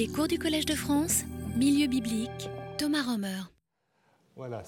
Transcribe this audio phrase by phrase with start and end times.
[0.00, 1.24] Les cours du Collège de France,
[1.58, 3.42] Milieu biblique, Thomas Romer.
[4.34, 4.62] Voilà,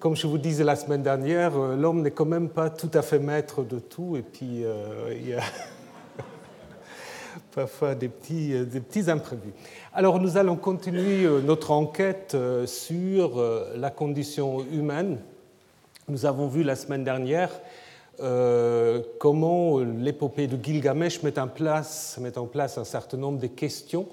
[0.00, 3.02] comme je vous disais la semaine dernière, euh, l'homme n'est quand même pas tout à
[3.02, 5.42] fait maître de tout, et puis euh, il y a
[7.54, 9.52] parfois des petits, euh, des petits imprévus.
[9.94, 12.36] Alors nous allons continuer notre enquête
[12.66, 13.40] sur
[13.76, 15.20] la condition humaine.
[16.08, 17.52] Nous avons vu la semaine dernière
[19.20, 24.08] comment l'épopée de Gilgamesh met en, place, met en place un certain nombre de questions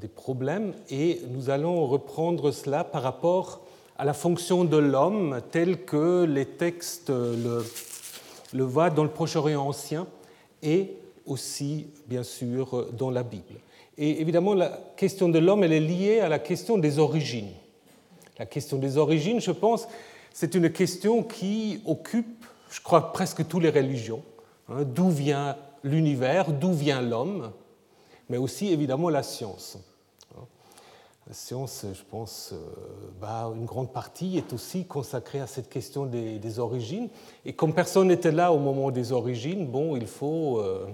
[0.00, 3.62] des problèmes et nous allons reprendre cela par rapport
[3.96, 7.64] à la fonction de l'homme tel que les textes le,
[8.52, 10.06] le voient dans le Proche-Orient ancien
[10.62, 10.96] et
[11.26, 13.60] aussi, bien sûr, dans la Bible.
[13.98, 17.52] Et évidemment, la question de l'homme, elle est liée à la question des origines.
[18.38, 19.86] La question des origines, je pense,
[20.32, 24.22] c'est une question qui occupe, je crois, presque toutes les religions.
[24.68, 24.84] Hein.
[24.84, 27.50] d'où vient l'univers, d'où vient l'homme
[28.32, 29.76] mais aussi évidemment la science.
[31.26, 32.56] La science, je pense, euh,
[33.20, 37.10] bah, une grande partie est aussi consacrée à cette question des, origines.
[37.44, 40.86] Et comme personne n'était là au moment des origines, bon, il faut, euh,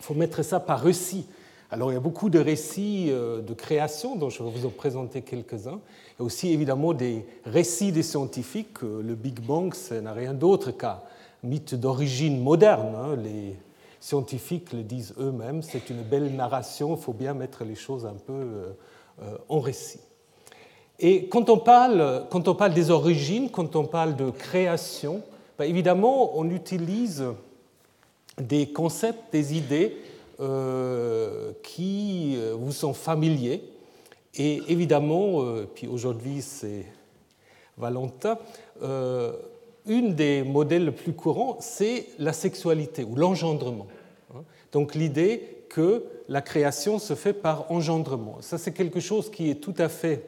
[0.00, 1.26] faut mettre ça par récit.
[1.70, 4.70] Alors il y a beaucoup de récits euh, de création dont je vais vous en
[4.70, 5.80] présenter quelques-uns.
[6.20, 8.82] Et aussi évidemment des récits des scientifiques.
[8.82, 11.00] Le Big Bang, ce n'a rien d'autre qu'un
[11.42, 12.94] mythe d'origine moderne.
[12.94, 13.16] Hein.
[13.16, 13.56] Les,
[14.00, 18.14] scientifiques le disent eux-mêmes, c'est une belle narration, il faut bien mettre les choses un
[18.14, 18.72] peu euh,
[19.22, 20.00] euh, en récit.
[21.00, 25.22] Et quand on, parle, quand on parle des origines, quand on parle de création,
[25.58, 27.24] ben évidemment, on utilise
[28.40, 29.96] des concepts, des idées
[30.40, 33.62] euh, qui vous sont familiers.
[34.34, 36.84] Et évidemment, puis aujourd'hui c'est
[37.76, 38.38] Valentin,
[39.88, 43.86] une des modèles les plus courants, c'est la sexualité ou l'engendrement.
[44.72, 48.38] Donc l'idée que la création se fait par engendrement.
[48.40, 50.24] Ça, c'est quelque chose qui est tout à fait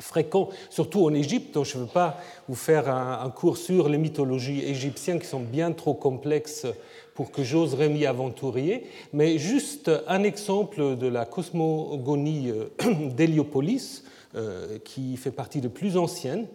[0.00, 1.62] fréquent, surtout en Égypte.
[1.64, 5.72] Je ne veux pas vous faire un, cours sur les mythologies égyptiennes qui sont bien
[5.72, 6.66] trop complexes
[7.14, 12.68] pour que j'oserais m'y aventurer, mais juste un exemple de la cosmogonie euh,
[13.10, 14.04] d'Héliopolis,
[14.36, 16.46] euh, qui fait partie des plus anciennes,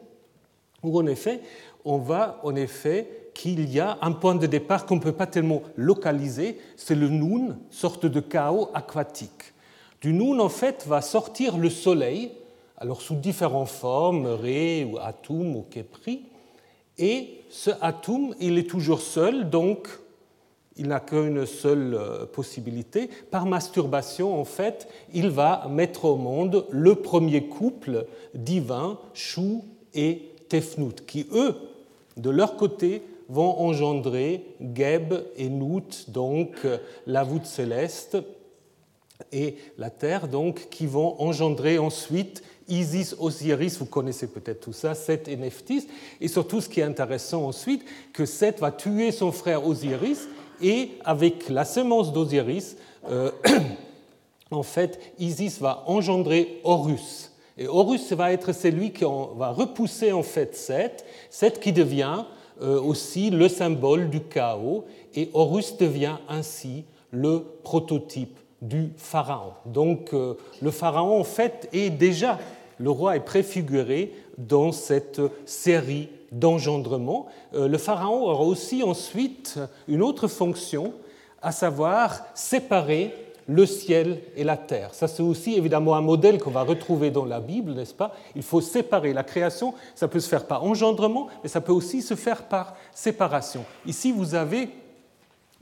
[0.81, 1.41] où en effet,
[1.85, 5.27] on voit en effet qu'il y a un point de départ qu'on ne peut pas
[5.27, 9.53] tellement localiser, c'est le Noun, sorte de chaos aquatique.
[10.01, 12.31] Du Noun, en fait, va sortir le Soleil,
[12.77, 16.23] alors sous différentes formes, Ré ou Atum ou Kepri,
[16.97, 19.87] et ce Atum, il est toujours seul, donc
[20.75, 23.09] il n'a qu'une seule euh, possibilité.
[23.31, 30.31] Par masturbation, en fait, il va mettre au monde le premier couple divin, Chou et
[30.49, 31.55] Tefnut, qui, eux,
[32.17, 36.67] de leur côté, vont engendrer Geb et Nout, donc
[37.07, 38.17] la voûte céleste,
[39.31, 44.95] et la terre, donc, qui vont engendrer ensuite Isis, Osiris, vous connaissez peut-être tout ça,
[44.95, 45.87] Seth et Nephthys,
[46.21, 50.27] et surtout ce qui est intéressant ensuite, que Seth va tuer son frère Osiris,
[50.61, 52.77] et avec la semence d'Osiris,
[53.09, 53.31] euh,
[54.51, 57.32] en fait, Isis va engendrer Horus.
[57.59, 62.25] Horus va être celui qui va repousser en fait Seth, Seth qui devient
[62.61, 69.53] euh, aussi le symbole du chaos, et Horus devient ainsi le prototype du pharaon.
[69.65, 72.39] Donc euh, le pharaon en fait est déjà,
[72.79, 77.27] le roi est préfiguré dans cette série d'engendrements.
[77.53, 80.93] Euh, le pharaon aura aussi ensuite une autre fonction,
[81.41, 83.13] à savoir séparer
[83.47, 84.93] le ciel et la terre.
[84.93, 88.15] Ça, c'est aussi évidemment un modèle qu'on va retrouver dans la Bible, n'est-ce pas?
[88.35, 89.73] Il faut séparer la création.
[89.95, 93.65] Ça peut se faire par engendrement, mais ça peut aussi se faire par séparation.
[93.85, 94.69] Ici, vous avez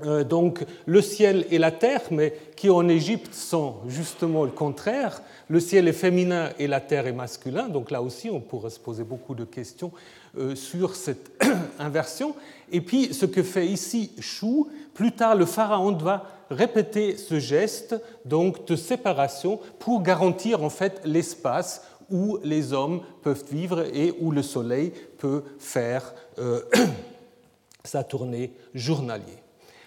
[0.05, 5.21] euh, donc le ciel et la terre, mais qui en Égypte sont justement le contraire.
[5.47, 7.67] Le ciel est féminin et la terre est masculin.
[7.67, 9.91] Donc là aussi, on pourrait se poser beaucoup de questions
[10.37, 11.31] euh, sur cette
[11.79, 12.35] inversion.
[12.71, 17.95] Et puis, ce que fait ici Chou, plus tard, le pharaon va répéter ce geste
[18.25, 24.31] donc de séparation pour garantir en fait l'espace où les hommes peuvent vivre et où
[24.31, 26.61] le soleil peut faire euh,
[27.83, 29.37] sa tournée journalière.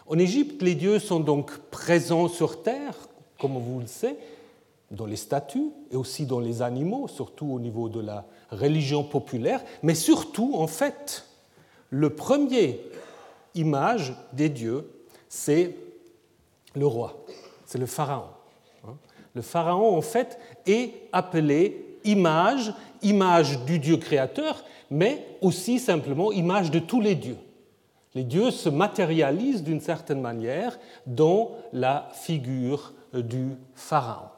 [0.06, 2.94] En Égypte, les dieux sont donc présents sur terre,
[3.38, 4.16] comme vous le savez,
[4.90, 9.62] dans les statues et aussi dans les animaux, surtout au niveau de la religion populaire,
[9.82, 11.26] mais surtout, en fait,
[11.90, 12.80] le premier
[13.54, 14.90] image des dieux,
[15.28, 15.74] c'est
[16.74, 17.24] le roi,
[17.66, 18.28] c'est le pharaon.
[18.86, 18.94] Hein.
[19.34, 22.72] Le pharaon, en fait, est appelé image,
[23.02, 27.38] image du Dieu créateur, mais aussi simplement image de tous les dieux.
[28.14, 34.28] Les dieux se matérialisent d'une certaine manière dans la figure du pharaon.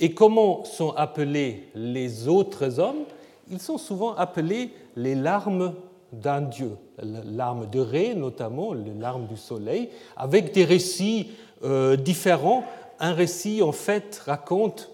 [0.00, 3.04] Et comment sont appelés les autres hommes?
[3.50, 5.74] Ils sont souvent appelés les larmes
[6.12, 11.30] d'un dieu, l'arme de Ré notamment, les larmes du soleil, avec des récits
[11.64, 12.64] euh, différents.
[13.00, 14.90] Un récit en fait raconte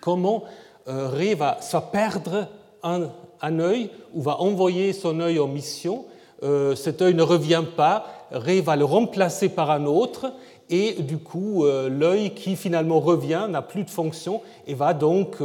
[0.00, 0.44] comment
[0.88, 1.58] euh, Ré va
[1.92, 2.48] perdre
[2.82, 6.04] un, un œil ou va envoyer son œil en mission.
[6.42, 10.32] Euh, cet œil ne revient pas, Ré va le remplacer par un autre
[10.70, 15.36] et du coup l'œil qui finalement revient n'a plus de fonction et va donc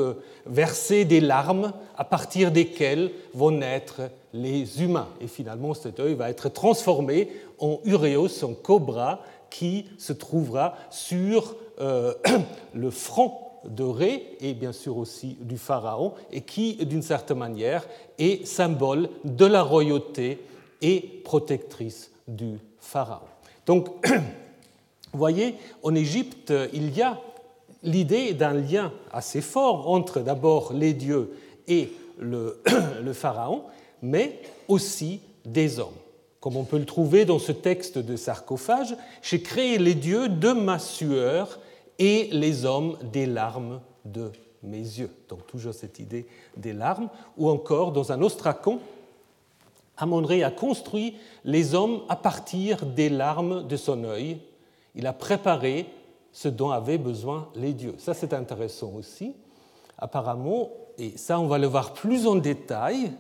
[0.45, 4.01] verser des larmes à partir desquelles vont naître
[4.33, 5.09] les humains.
[5.21, 7.29] Et finalement, cet œil va être transformé
[7.59, 12.13] en uréos, en cobra, qui se trouvera sur euh,
[12.73, 13.33] le front
[13.65, 17.87] de Ré et bien sûr aussi du pharaon, et qui, d'une certaine manière,
[18.17, 20.39] est symbole de la royauté
[20.81, 23.27] et protectrice du pharaon.
[23.65, 23.89] Donc,
[25.11, 27.19] vous voyez, en Égypte, il y a
[27.83, 31.31] l'idée d'un lien assez fort entre d'abord les dieux
[31.67, 32.61] et le,
[33.13, 33.63] pharaon,
[34.01, 35.93] mais aussi des hommes.
[36.39, 40.51] Comme on peut le trouver dans ce texte de sarcophage, j'ai créé les dieux de
[40.51, 41.59] ma sueur
[41.97, 44.31] et les hommes des larmes de
[44.63, 45.11] mes yeux.
[45.27, 47.09] Donc toujours cette idée des larmes.
[47.37, 48.79] Ou encore dans un ostracon,
[49.97, 54.39] Amon-Ré a construit les hommes à partir des larmes de son œil.
[54.95, 55.87] Il a préparé
[56.31, 57.95] ce dont avaient besoin les dieux.
[57.97, 59.33] Ça c'est intéressant aussi.
[59.97, 63.11] Apparemment, et ça on va le voir plus en détail,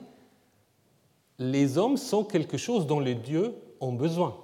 [1.39, 4.35] les hommes sont quelque chose dont les dieux ont besoin.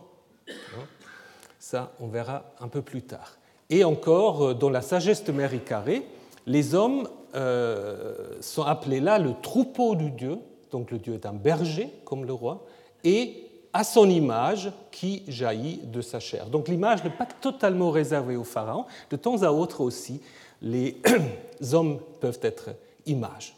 [1.60, 3.38] Ça, on verra un peu plus tard.
[3.70, 6.06] Et encore, euh, dans la sagesse de Méricaré,
[6.46, 10.38] les hommes euh, sont appelés là le troupeau du dieu,
[10.72, 12.66] donc le dieu est un berger comme le roi,
[13.04, 13.45] et
[13.76, 16.48] à son image qui jaillit de sa chair.
[16.48, 20.22] Donc l'image n'est pas totalement réservée au pharaon, de temps à autre aussi,
[20.62, 20.96] les
[21.74, 22.70] hommes peuvent être
[23.06, 23.54] images.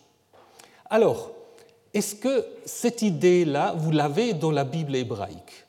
[0.90, 1.30] Alors,
[1.94, 5.68] est-ce que cette idée-là, vous l'avez dans la Bible hébraïque?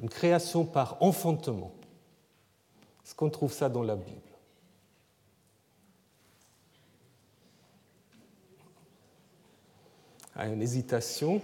[0.00, 1.72] Une création par enfantement.
[3.04, 4.20] Est-ce qu'on trouve ça dans la Bible?
[10.36, 11.42] Ah, Une hésitation.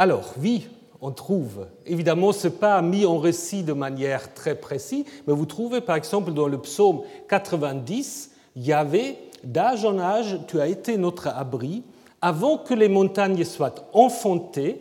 [0.00, 0.66] Alors, oui,
[1.02, 1.66] on trouve.
[1.84, 5.94] Évidemment, ce n'est pas mis en récit de manière très précise, mais vous trouvez par
[5.94, 11.82] exemple dans le psaume 90, Yahvé, d'âge en âge, tu as été notre abri,
[12.22, 14.80] avant que les montagnes soient enfantées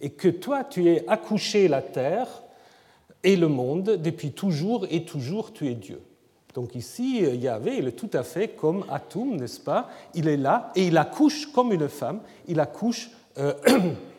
[0.00, 2.28] et que toi tu aies accouché la terre
[3.24, 6.00] et le monde, depuis toujours et toujours tu es Dieu.
[6.54, 9.88] Donc ici, Yahvé, il est tout à fait comme Atum, n'est-ce pas?
[10.14, 13.54] Il est là et il accouche comme une femme, il accouche euh,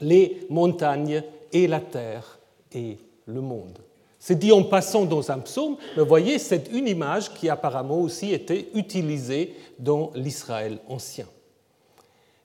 [0.00, 1.22] les montagnes
[1.52, 2.38] et la terre
[2.72, 3.78] et le monde.
[4.18, 8.32] C'est dit en passant dans un psaume, mais voyez, c'est une image qui apparemment aussi
[8.32, 11.26] était utilisée dans l'Israël ancien.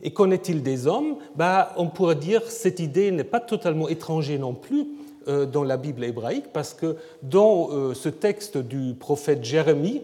[0.02, 1.16] Et qu'en est-il des hommes?
[1.36, 4.88] Bah, On pourrait dire que cette idée n'est pas totalement étrangère non plus
[5.28, 10.02] euh, dans la Bible hébraïque, parce que dans euh, ce texte du prophète Jérémie,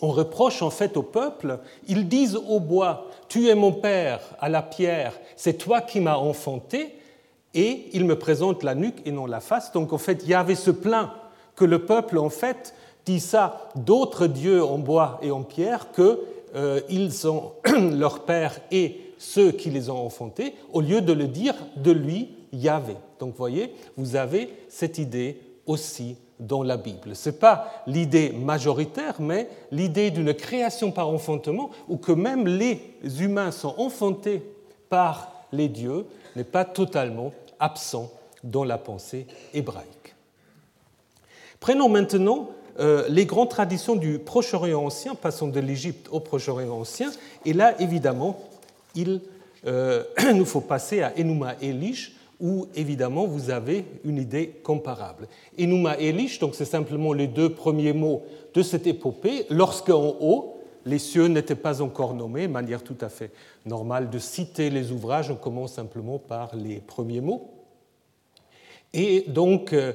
[0.00, 1.58] on reproche en fait au peuple,
[1.88, 6.16] ils disent au bois, tu es mon père, à la pierre, c'est toi qui m'as
[6.16, 6.94] enfanté,
[7.54, 9.72] et ils me présentent la nuque et non la face.
[9.72, 11.08] Donc en fait, il y avait ce plaint
[11.56, 12.74] que le peuple en fait
[13.06, 16.20] dit ça d'autres dieux en bois et en pierre que
[16.54, 17.52] euh, ils sont
[17.94, 22.28] leur père et ceux qui les ont enfantés, au lieu de le dire de lui,
[22.52, 22.96] Yahvé.
[23.18, 27.14] Donc voyez, vous avez cette idée aussi dans la Bible.
[27.14, 32.80] Ce n'est pas l'idée majoritaire, mais l'idée d'une création par enfantement, où que même les
[33.20, 34.42] humains sont enfantés
[34.88, 36.06] par les dieux,
[36.36, 38.10] n'est pas totalement absent
[38.42, 40.14] dans la pensée hébraïque.
[41.60, 47.10] Prenons maintenant euh, les grandes traditions du Proche-Orient ancien, passons de l'Égypte au Proche-Orient ancien,
[47.44, 48.40] et là, évidemment,
[48.94, 49.20] il
[49.66, 50.02] euh,
[50.34, 55.28] nous faut passer à Enuma Elish, où évidemment vous avez une idée comparable.
[55.58, 60.98] Enuma Elish, donc c'est simplement les deux premiers mots de cette épopée, lorsqu'en haut, les
[60.98, 63.30] cieux n'étaient pas encore nommés, manière tout à fait
[63.64, 67.48] normale de citer les ouvrages, on commence simplement par les premiers mots.
[68.92, 69.92] Et donc, euh,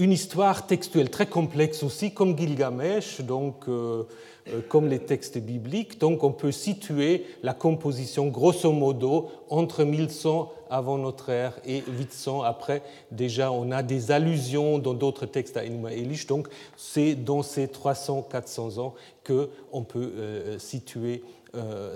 [0.00, 4.04] une histoire textuelle très complexe aussi, comme Gilgamesh, donc, euh,
[4.48, 6.00] euh, comme les textes bibliques.
[6.00, 12.42] Donc on peut situer la composition grosso modo entre 1100 avant notre ère et 800
[12.42, 12.82] après.
[13.12, 16.26] Déjà, on a des allusions dans d'autres textes à Enuma Elish.
[16.26, 18.94] Donc c'est dans ces 300-400 ans
[19.26, 21.22] qu'on peut euh, situer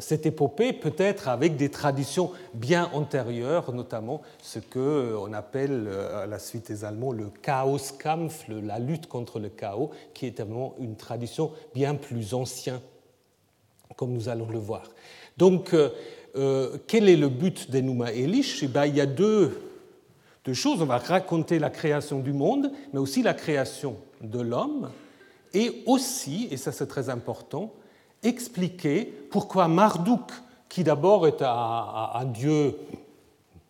[0.00, 6.68] cette épopée peut-être avec des traditions bien antérieures, notamment ce qu'on appelle à la suite
[6.68, 11.94] des Allemands le Chaoskampf, la lutte contre le chaos, qui est vraiment une tradition bien
[11.94, 12.80] plus ancienne,
[13.96, 14.90] comme nous allons le voir.
[15.36, 15.74] Donc,
[16.88, 18.64] quel est le but d'Enuma Elish?
[18.64, 19.52] Eh bien, Il y a deux
[20.52, 20.82] choses.
[20.82, 24.90] On va raconter la création du monde, mais aussi la création de l'homme,
[25.52, 27.72] et aussi, et ça c'est très important,
[28.24, 30.32] expliquer pourquoi Marduk,
[30.68, 32.76] qui d'abord est un, dieu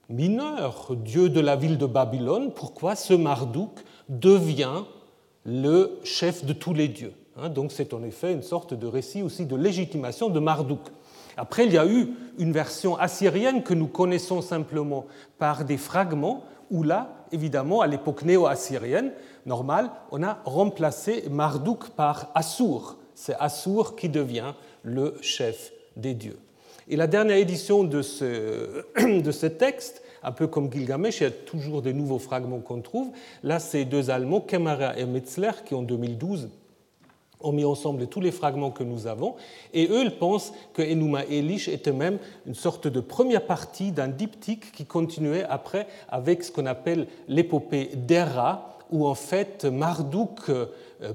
[0.08, 4.84] mineur, dieu de la ville de Babylone, pourquoi ce Marduk devient
[5.44, 7.12] le chef de tous les dieux.
[7.36, 7.48] Hein?
[7.48, 10.80] Donc c'est en effet une sorte de récit aussi de légitimation de Marduk.
[11.36, 15.06] Après, il y a eu une version assyrienne que nous connaissons simplement
[15.38, 19.12] par des fragments, où là, évidemment, à l'époque néo-assyrienne,
[19.44, 26.38] normale, on a remplacé Marduk par Assur, c'est Assur qui devient le chef des dieux.
[26.88, 28.84] Et la dernière édition de ce,
[29.20, 32.80] de ce texte, un peu comme Gilgamesh, il y a toujours des nouveaux fragments qu'on
[32.80, 33.10] trouve.
[33.42, 36.48] Là, c'est deux Allemands, Kemmerer et Metzler, qui en 2012
[37.40, 39.34] ont mis ensemble tous les fragments que nous avons,
[39.74, 44.08] et eux, ils pensent que Enuma Elish était même une sorte de première partie d'un
[44.08, 50.66] diptyque qui continuait après avec ce qu'on appelle l'épopée d'Era, où en fait Marduk euh,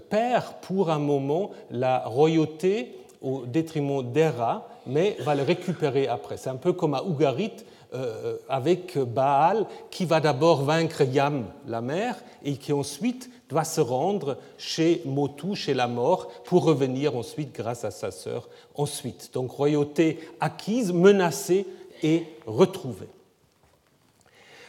[0.09, 6.38] perd pour un moment la royauté au détriment d'Era, mais va le récupérer après.
[6.38, 7.51] C'est un peu comme à Ougarit
[7.93, 13.81] euh, avec Baal, qui va d'abord vaincre Yam, la mère, et qui ensuite doit se
[13.81, 19.31] rendre chez Motu, chez la mort, pour revenir ensuite grâce à sa sœur ensuite.
[19.33, 21.65] Donc royauté acquise, menacée
[22.03, 23.09] et retrouvée.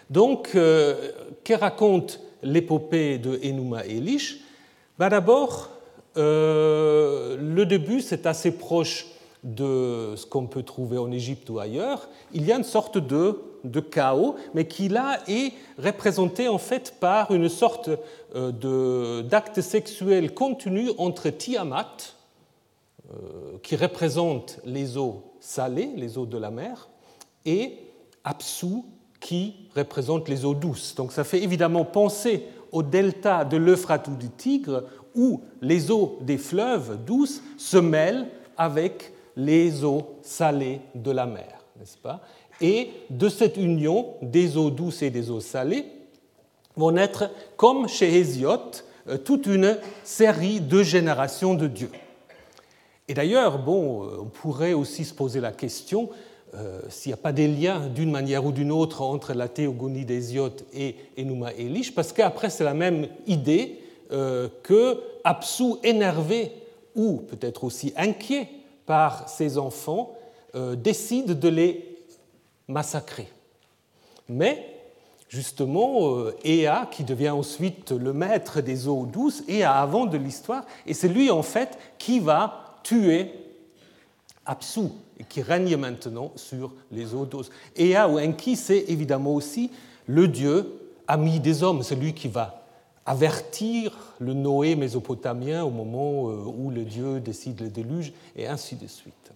[0.09, 1.13] Donc, euh,
[1.45, 4.41] que raconte l'épopée de Enuma Elish?
[5.01, 5.71] Bah, d'abord,
[6.19, 9.07] euh, le début, c'est assez proche
[9.43, 12.11] de ce qu'on peut trouver en Égypte ou ailleurs.
[12.35, 16.97] Il y a une sorte de, de chaos, mais qui là est représenté en fait
[17.01, 17.89] par une sorte
[18.37, 21.97] euh, d'acte sexuel contenu entre Tiamat,
[23.11, 26.91] euh, qui représente les eaux salées, les eaux de la mer,
[27.47, 27.79] et
[28.23, 28.83] Apsu,
[29.19, 30.95] qui représente les eaux douces.
[30.95, 34.85] Donc ça fait évidemment penser au delta de l'Euphrate ou du Tigre,
[35.15, 41.65] où les eaux des fleuves douces se mêlent avec les eaux salées de la mer,
[41.79, 42.21] n'est-ce pas?
[42.61, 45.87] Et de cette union des eaux douces et des eaux salées
[46.77, 51.91] vont naître, comme chez Hésiote, euh, toute une série de générations de dieux.
[53.09, 56.11] Et d'ailleurs, bon, euh, on pourrait aussi se poser la question
[56.55, 60.05] euh, s'il n'y a pas des liens d'une manière ou d'une autre entre la théogonie
[60.05, 63.79] d'Hésiote et Enuma Elish, parce qu'après c'est la même idée
[64.11, 66.51] euh, que Apsu, énervé
[66.97, 68.49] ou peut-être aussi inquiet
[68.85, 70.17] par ses enfants,
[70.57, 71.99] euh, décide de les
[72.67, 73.29] massacrer.
[74.29, 74.75] Mais
[75.29, 80.95] justement, Ea, qui devient ensuite le maître des eaux douces, Ea avant de l'histoire, et
[80.95, 83.31] c'est lui en fait qui va tuer
[84.51, 84.89] Apsu,
[85.29, 87.51] qui règne maintenant sur les eaux douces.
[87.77, 89.71] Ea ou Enki, c'est évidemment aussi
[90.07, 92.65] le dieu ami des hommes, c'est lui qui va
[93.07, 98.77] avertir le Noé mésopotamien au moment euh, où le dieu décide le déluge, et ainsi
[98.77, 99.33] de suite.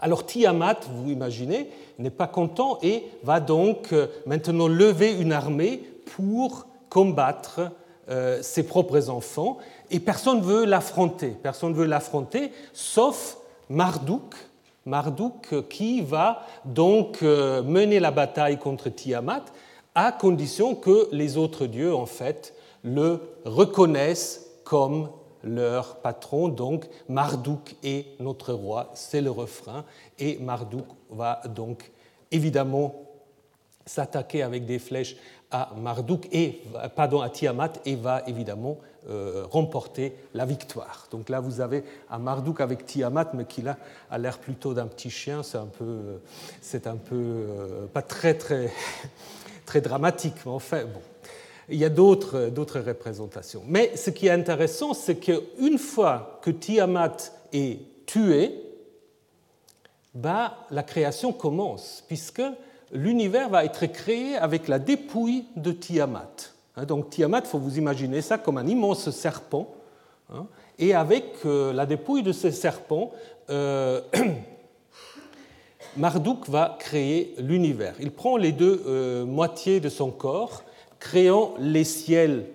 [0.00, 5.82] Alors Tiamat, vous imaginez, n'est pas content et va donc euh, maintenant lever une armée
[6.16, 7.72] pour combattre
[8.10, 9.58] euh, ses propres enfants,
[9.90, 13.37] et personne ne veut l'affronter, personne ne veut l'affronter, sauf
[13.70, 14.34] Marduk,
[14.86, 19.44] Marduk qui va donc euh, mener la bataille contre Tiamat
[19.94, 25.10] à condition que les autres dieux, en fait, le reconnaissent comme
[25.42, 26.48] leur patron.
[26.48, 29.84] Donc Marduk est notre roi, c'est le refrain.
[30.18, 31.90] Et Marduk va donc
[32.30, 32.94] évidemment
[33.86, 35.16] s'attaquer avec des flèches
[35.50, 38.78] à Marduk et à Tiamat et va évidemment
[39.10, 41.08] euh, remporter la victoire.
[41.10, 43.76] Donc là, vous avez un Marduk avec Tiamat, mais qui là
[44.10, 45.42] a l'air plutôt d'un petit chien.
[45.42, 46.20] C'est un peu,
[46.60, 48.70] c'est un peu euh, pas très très
[49.66, 51.00] très dramatique, mais enfin bon.
[51.70, 53.62] Il y a d'autres, d'autres représentations.
[53.66, 57.16] Mais ce qui est intéressant, c'est qu'une fois que Tiamat
[57.52, 58.54] est tué,
[60.14, 62.42] bah, la création commence, puisque
[62.92, 66.52] l'univers va être créé avec la dépouille de Tiamat.
[66.78, 69.74] Hein, donc Tiamat, faut vous imaginer ça comme un immense serpent.
[70.32, 70.46] Hein,
[70.78, 73.10] et avec euh, la dépouille de ce serpent,
[73.50, 74.00] euh,
[75.96, 77.94] Marduk va créer l'univers.
[77.98, 80.62] Il prend les deux euh, moitiés de son corps,
[81.00, 82.46] créant les ciels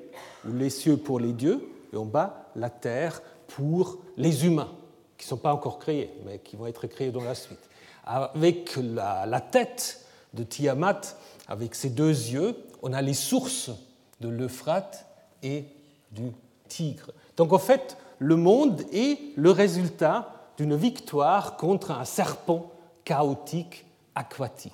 [0.48, 4.72] ou les cieux pour les dieux, et en bas la terre pour les humains,
[5.18, 7.60] qui ne sont pas encore créés, mais qui vont être créés dans la suite.
[8.06, 11.02] Avec la, tête de Tiamat,
[11.48, 13.72] avec ses deux yeux, on a les sources
[14.20, 15.06] de l'Euphrate
[15.42, 15.66] et
[16.12, 16.32] du
[16.68, 17.12] Tigre.
[17.38, 22.72] Donc en fait, le monde est le résultat d'une victoire contre un serpent
[23.04, 24.74] chaotique aquatique.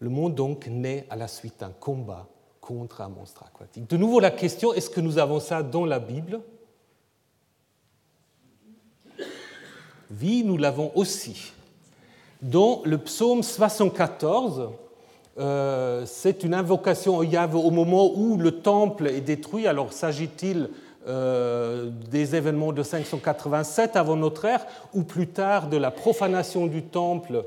[0.00, 2.26] Le monde donc naît à la suite d'un combat
[2.60, 3.88] contre un monstre aquatique.
[3.88, 6.40] De nouveau la question, est-ce que nous avons ça dans la Bible?
[10.20, 11.52] Oui, nous l'avons aussi.
[12.42, 14.70] Dans le psaume 74,
[15.38, 19.66] euh, c'est une invocation au Yahvé au moment où le temple est détruit.
[19.66, 20.70] Alors s'agit-il
[21.06, 24.64] euh, des événements de 587 avant notre ère
[24.94, 27.44] ou plus tard de la profanation du temple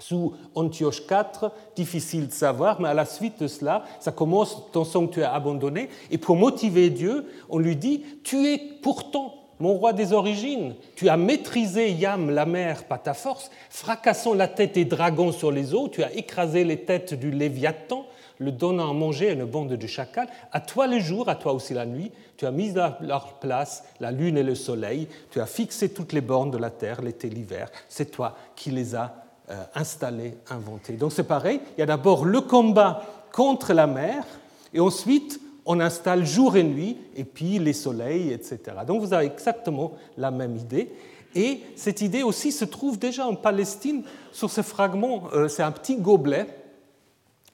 [0.00, 4.84] sous Antioche IV, difficile de savoir, mais à la suite de cela, ça commence ton
[4.84, 10.12] sanctuaire abandonné, et pour motiver Dieu, on lui dit, tu es pourtant mon roi des
[10.12, 15.32] origines, tu as maîtrisé Yam, la mer, par ta force, fracassant la tête des dragons
[15.32, 18.06] sur les eaux, tu as écrasé les têtes du Léviathan,
[18.38, 20.28] le donnant à manger à une bande de chacals.
[20.52, 23.84] À toi le jour, à toi aussi la nuit, tu as mis à leur place
[24.00, 27.28] la lune et le soleil, tu as fixé toutes les bornes de la terre, l'été,
[27.28, 27.70] l'hiver.
[27.88, 29.14] C'est toi qui les as
[29.50, 30.94] euh, installés, inventés.
[30.94, 34.24] Donc c'est pareil, il y a d'abord le combat contre la mer,
[34.72, 38.58] et ensuite on installe jour et nuit, et puis les soleils, etc.
[38.86, 40.90] Donc vous avez exactement la même idée.
[41.34, 45.72] Et cette idée aussi se trouve déjà en Palestine sur ce fragment, euh, c'est un
[45.72, 46.46] petit gobelet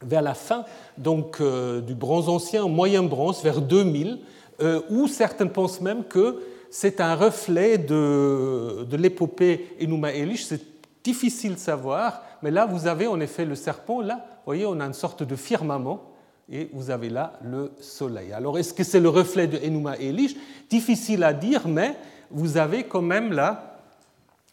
[0.02, 0.64] vers la fin
[0.98, 4.18] donc, euh, du bronze ancien, moyen bronze, vers 2000,
[4.60, 10.44] euh, où certains pensent même que c'est un reflet de, de l'épopée Enuma Elish.
[10.44, 10.62] C'est
[11.02, 14.78] difficile de savoir, mais là vous avez en effet le serpent, là, vous voyez, on
[14.80, 16.09] a une sorte de firmament
[16.50, 18.32] et vous avez là le soleil.
[18.32, 20.34] Alors est-ce que c'est le reflet de Enuma Elish
[20.68, 21.96] Difficile à dire, mais
[22.30, 23.78] vous avez quand même là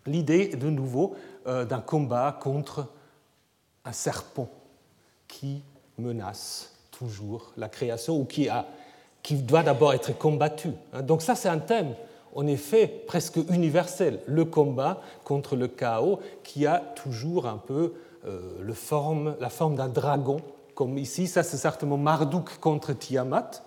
[0.06, 1.16] l'idée de nouveau
[1.48, 2.88] euh, d'un combat contre
[3.86, 4.50] un serpent
[5.28, 5.62] qui
[5.98, 8.50] menace toujours la création ou qui,
[9.32, 10.70] doit d'abord être combattu.
[10.94, 11.02] Hein.
[11.02, 11.96] Donc ça c'est un thème
[12.36, 17.94] en effet presque universel, le combat contre le chaos qui a toujours un peu
[18.26, 18.64] euh,
[19.40, 20.38] la forme d'un dragon
[20.78, 23.64] comme ici, ça c'est certainement Marduk contre Tiamat,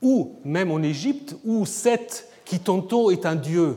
[0.00, 3.76] ou même en Égypte, où Seth, qui tantôt est un dieu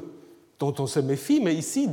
[0.59, 1.89] dont on se méfie, mais ici,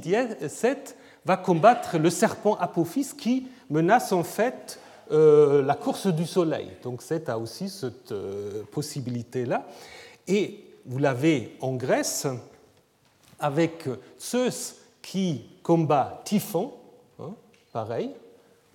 [0.47, 4.79] Seth va combattre le serpent Apophis qui menace en fait
[5.11, 6.69] euh, la course du soleil.
[6.83, 9.67] Donc Seth a aussi cette euh, possibilité-là.
[10.27, 12.27] Et vous l'avez en Grèce
[13.41, 13.89] avec
[14.21, 16.75] Zeus qui combat Typhon,
[17.19, 17.33] hein,
[17.73, 18.11] pareil,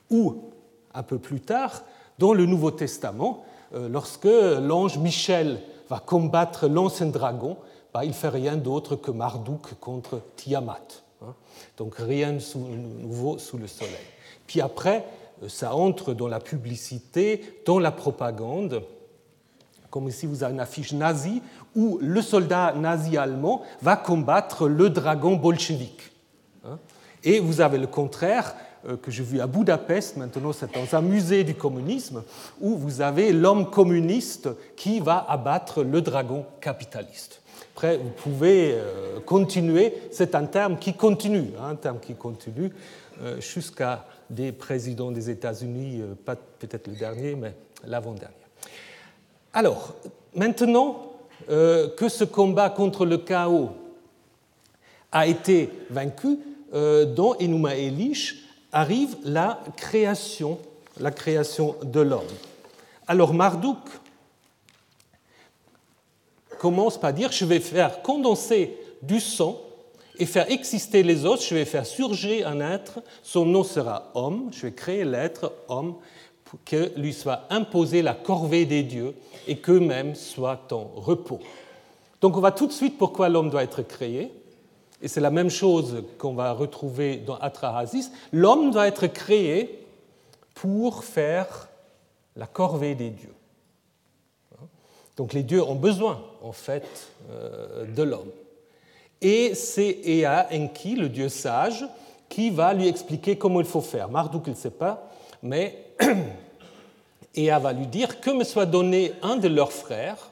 [0.09, 0.52] ou
[0.93, 1.83] un peu plus tard,
[2.19, 7.57] dans le Nouveau Testament, euh, lorsque l'ange Michel va combattre l'ancien dragon,
[7.93, 10.79] bah, il ne fait rien d'autre que Marduk contre Tiamat.
[11.21, 11.33] Hein.
[11.77, 13.93] Donc rien de nouveau sous le soleil.
[14.47, 15.05] Puis après,
[15.43, 18.83] euh, ça entre dans la publicité, dans la propagande,
[19.89, 21.41] comme ici vous avez une affiche nazie,
[21.75, 26.11] où le soldat nazi allemand va combattre le dragon bolchevique.
[26.65, 26.79] Hein.
[27.23, 28.55] Et vous avez le contraire,
[29.01, 32.23] que j'ai vu à Budapest, maintenant c'est dans un musée du communisme,
[32.59, 37.41] où vous avez l'homme communiste qui va abattre le dragon capitaliste.
[37.73, 42.71] Après, vous pouvez euh, continuer, c'est un terme qui continue, hein, un terme qui continue
[43.21, 46.01] euh, jusqu'à des présidents des États-Unis,
[46.59, 47.53] peut-être le dernier, mais
[47.85, 48.33] l'avant-dernier.
[49.53, 49.93] Alors,
[50.35, 51.11] maintenant
[51.47, 53.71] que ce combat contre le chaos
[55.11, 56.39] a été vaincu,
[56.71, 58.42] dans Enuma Elish,
[58.73, 60.59] arrive la création,
[60.99, 62.21] la création de l'homme.
[63.07, 63.77] Alors Marduk
[66.57, 69.61] commence par dire je vais faire condenser du sang
[70.17, 74.49] et faire exister les os, je vais faire surgir un être, son nom sera homme,
[74.51, 75.95] je vais créer l'être homme
[76.45, 79.15] pour que lui soit imposée la corvée des dieux
[79.47, 81.39] et qu'eux-mêmes soient en repos.
[82.21, 84.31] Donc on va tout de suite pourquoi l'homme doit être créé
[85.03, 89.85] et c'est la même chose qu'on va retrouver dans Atrahasis, l'homme doit être créé
[90.55, 91.67] pour faire
[92.37, 93.33] la corvée des dieux.
[95.17, 96.87] Donc les dieux ont besoin, en fait,
[97.29, 98.31] euh, de l'homme.
[99.21, 101.85] Et c'est Ea Enki, le dieu sage,
[102.29, 104.09] qui va lui expliquer comment il faut faire.
[104.09, 105.11] Marduk, il ne sait pas,
[105.43, 105.85] mais
[107.35, 110.31] Ea va lui dire que me soit donné un de leurs frères,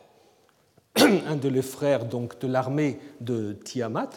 [0.95, 4.09] un de les frères donc de l'armée de Tiamat,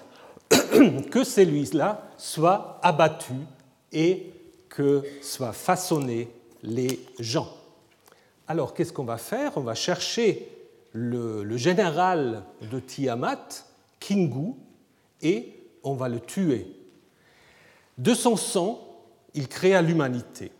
[1.11, 3.35] que celui-là soit abattu
[3.92, 4.33] et
[4.68, 6.28] que soient façonnés
[6.62, 7.48] les gens.
[8.46, 9.52] Alors, qu'est-ce qu'on va faire?
[9.57, 10.48] On va chercher
[10.92, 13.48] le, général de Tiamat,
[14.00, 14.54] Kingu,
[15.22, 15.52] et
[15.83, 16.66] on va le tuer.
[17.96, 18.80] De son sang,
[19.35, 20.52] il créa l'humanité.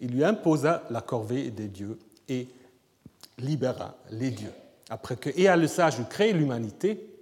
[0.00, 1.98] Il lui imposa la corvée des dieux
[2.28, 2.48] et
[3.38, 4.52] libéra les dieux.
[4.90, 7.13] Après que Ea le sage eut créé l'humanité,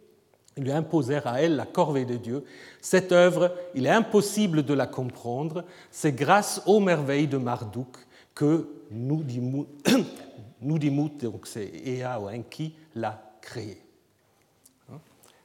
[0.56, 2.44] ils lui imposèrent à elle la corvée des dieux.
[2.80, 5.64] Cette œuvre, il est impossible de la comprendre.
[5.90, 7.96] C'est grâce aux merveilles de Marduk
[8.34, 9.66] que Nudimut,
[11.22, 13.78] donc c'est Ea ou Enki, l'a créé.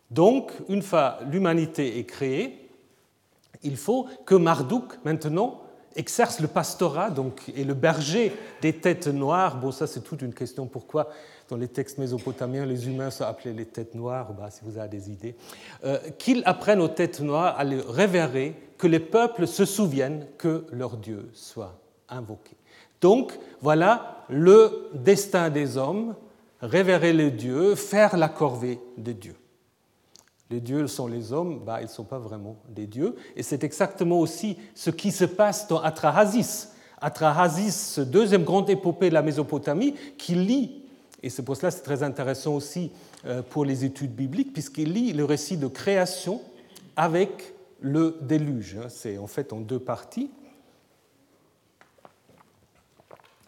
[0.10, 2.70] Donc, une fois l'humanité est créée,
[3.64, 5.62] il faut que Marduk, maintenant,
[5.96, 9.60] exerce le pastorat donc, et le berger des têtes noires.
[9.60, 10.68] Bon, ça, c'est toute une question.
[10.68, 11.10] Pourquoi,
[11.50, 14.90] dans les textes mésopotamiens, les humains sont appelés les têtes noires bah, Si vous avez
[14.90, 15.36] des idées.
[15.84, 20.66] Euh, Qu'ils apprennent aux têtes noires à les révérer, que les peuples se souviennent que
[20.72, 21.80] leur Dieu soit
[22.10, 22.56] invoqué.
[23.02, 26.16] Donc, voilà le destin des hommes,
[26.62, 29.36] révérer les dieux, faire la corvée des dieux.
[30.50, 33.16] Les dieux sont les hommes, bah, ils ne sont pas vraiment des dieux.
[33.36, 36.72] Et c'est exactement aussi ce qui se passe dans Atrahasis.
[37.02, 40.87] Atrahasis, ce deuxième grande épopée de la Mésopotamie, qui lit,
[41.28, 42.90] et c'est pour cela c'est très intéressant aussi
[43.26, 46.40] euh, pour les études bibliques, puisqu'il lit le récit de création
[46.96, 48.78] avec le déluge.
[48.88, 50.32] C'est en fait en deux parties.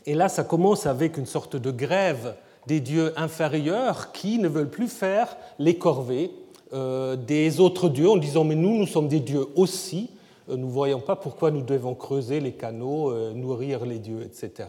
[0.06, 2.36] Et là, ça commence avec une sorte de grève
[2.68, 6.32] des dieux inférieurs qui ne veulent plus faire les corvées
[6.74, 10.10] euh, des autres dieux en disant mais nous, nous sommes des dieux aussi,
[10.50, 14.68] euh, nous ne voyons pas pourquoi nous devons creuser les canaux, nourrir les dieux, etc.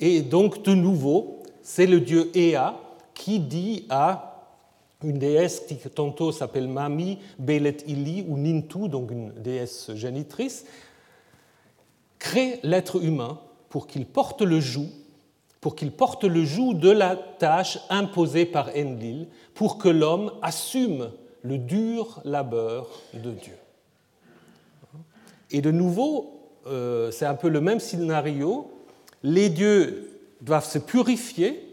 [0.00, 2.74] Et donc de nouveau, c'est le dieu Ea
[3.14, 4.32] qui dit à
[5.02, 10.64] une déesse qui tantôt s'appelle Mami, Belet Ili ou Nintu, donc une déesse génitrice,
[12.18, 14.88] crée l'être humain pour qu'il porte le joug,
[15.60, 21.10] pour qu'il porte le joug de la tâche imposée par Enlil, pour que l'homme assume
[21.42, 23.56] le dur labeur de Dieu.
[25.50, 28.70] Et de nouveau, euh, c'est un peu le même scénario.
[29.22, 30.11] Les dieux
[30.42, 31.68] doivent se purifier.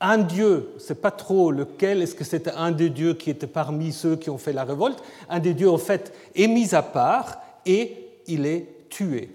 [0.00, 3.92] Un dieu, c'est pas trop lequel, est-ce que c'était un des dieux qui était parmi
[3.92, 5.02] ceux qui ont fait la révolte?
[5.28, 9.30] Un des dieux, en fait, est mis à part et il est tué.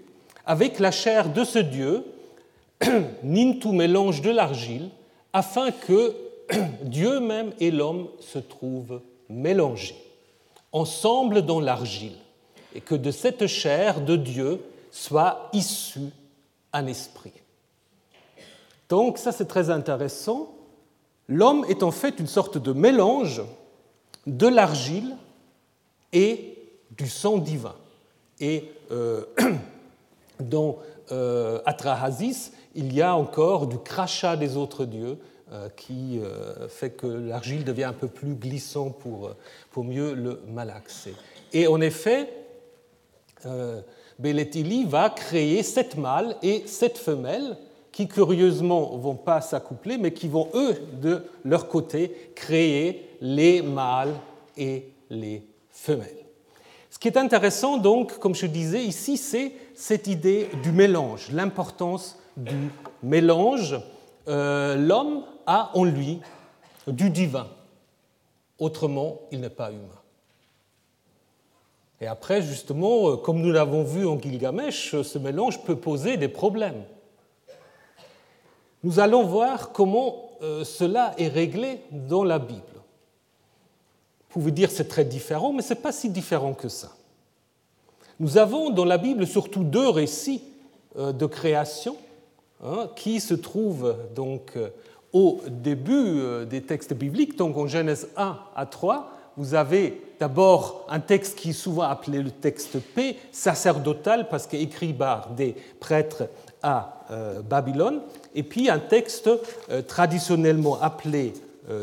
[0.46, 2.04] Avec la chair de ce dieu,
[3.22, 4.90] Nintu mélange de l'argile
[5.32, 6.14] afin que
[6.82, 9.96] Dieu même et l'homme se trouvent mélangés,
[10.72, 12.16] ensemble dans l'argile,
[12.74, 16.00] et que de cette chair de Dieu soit issu
[16.72, 17.32] un esprit.
[18.92, 20.54] Donc ça c'est très intéressant.
[21.26, 23.40] L'homme est en fait une sorte de mélange
[24.26, 25.16] de l'argile
[26.12, 26.58] et
[26.90, 27.74] du sang divin.
[28.38, 29.24] Et euh,
[30.40, 30.76] dans
[31.10, 35.16] euh, Atrahasis, il y a encore du crachat des autres dieux,
[35.52, 39.30] euh, qui euh, fait que l'argile devient un peu plus glissant pour,
[39.70, 41.14] pour mieux le malaxer.
[41.54, 42.28] Et en effet,
[44.18, 47.56] Belletili va créer sept mâles et sept femelles
[47.92, 54.14] qui curieusement vont pas s'accoupler, mais qui vont eux de leur côté créer les mâles
[54.56, 56.08] et les femelles.
[56.90, 62.18] Ce qui est intéressant donc, comme je disais ici, c'est cette idée du mélange, l'importance
[62.36, 62.70] du
[63.02, 63.78] mélange.
[64.26, 66.20] L'homme a en lui
[66.86, 67.48] du divin.
[68.58, 70.02] Autrement, il n'est pas humain.
[72.00, 76.26] Et après, justement, euh, comme nous l'avons vu en Gilgamesh, ce mélange peut poser des
[76.26, 76.82] problèmes.
[78.82, 82.62] Nous allons voir comment euh, cela est réglé dans la Bible.
[84.28, 86.92] Vous pouvez dire c'est très différent, mais ce n'est pas si différent que ça.
[88.18, 90.42] Nous avons dans la Bible surtout deux récits
[90.96, 91.96] euh, de création
[92.64, 94.56] hein, qui se trouvent donc
[95.12, 100.86] au début euh, des textes bibliques, donc en Genèse 1 à 3, vous avez d'abord
[100.88, 106.24] un texte qui est souvent appelé le texte P, sacerdotal, parce qu'écrit par des prêtres
[106.62, 108.00] à euh, Babylone,
[108.34, 109.30] et puis un texte
[109.70, 111.32] euh, traditionnellement appelé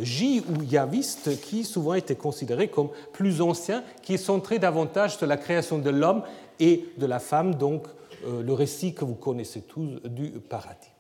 [0.01, 5.25] J ou Yaviste, qui souvent était considéré comme plus ancien, qui est centré davantage sur
[5.25, 6.23] la création de l'homme
[6.59, 7.87] et de la femme, donc
[8.27, 10.91] le récit que vous connaissez tous du paradis.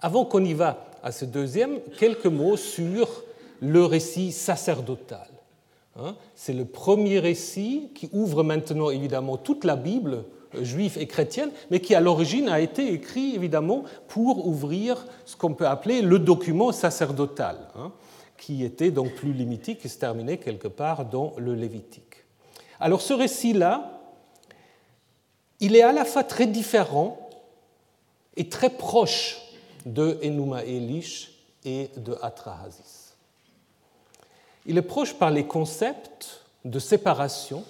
[0.00, 3.24] Avant qu'on y va à ce deuxième, quelques mots sur
[3.60, 5.28] le récit sacerdotal.
[5.96, 6.14] Hein.
[6.34, 10.22] C'est le premier récit qui ouvre maintenant évidemment toute la Bible euh,
[10.62, 15.54] juive et chrétienne, mais qui à l'origine a été écrit évidemment pour ouvrir ce qu'on
[15.54, 17.92] peut appeler le document sacerdotal, hein,
[18.36, 22.24] qui était donc plus limité, qui se terminait quelque part dans le Lévitique.
[22.80, 24.00] Alors ce récit-là,
[25.60, 27.28] il est à la fois très différent
[28.36, 29.38] et très proche
[29.84, 31.32] de Enuma Elish
[31.64, 33.14] et de Atrahasis.
[34.66, 37.64] Il est proche par les concepts de séparation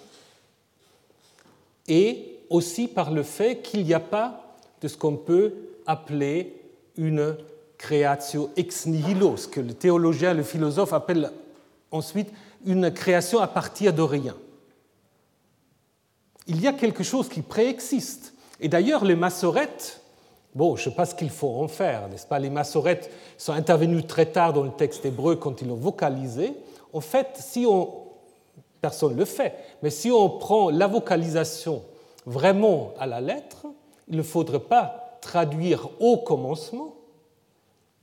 [1.87, 5.55] et aussi par le fait qu'il n'y a pas de ce qu'on peut
[5.87, 6.61] appeler
[6.97, 7.37] une
[7.77, 11.31] créatio ex nihilo, ce que le théologien, le philosophe appelle
[11.91, 12.29] ensuite
[12.67, 14.37] une création à partir de rien.
[16.47, 18.35] Il y a quelque chose qui préexiste.
[18.61, 20.01] Et d'ailleurs, les massorettes,
[20.55, 22.39] bon, je ne sais pas ce qu'il faut en faire, n'est-ce pas?
[22.39, 26.53] Les massorettes sont intervenus très tard dans le texte hébreu quand ils l'ont vocalisé.
[26.93, 27.93] En fait, si on,
[28.81, 31.83] personne ne le fait, mais si on prend la vocalisation
[32.29, 33.67] vraiment à la lettre,
[34.09, 36.95] il ne faudrait pas traduire au commencement,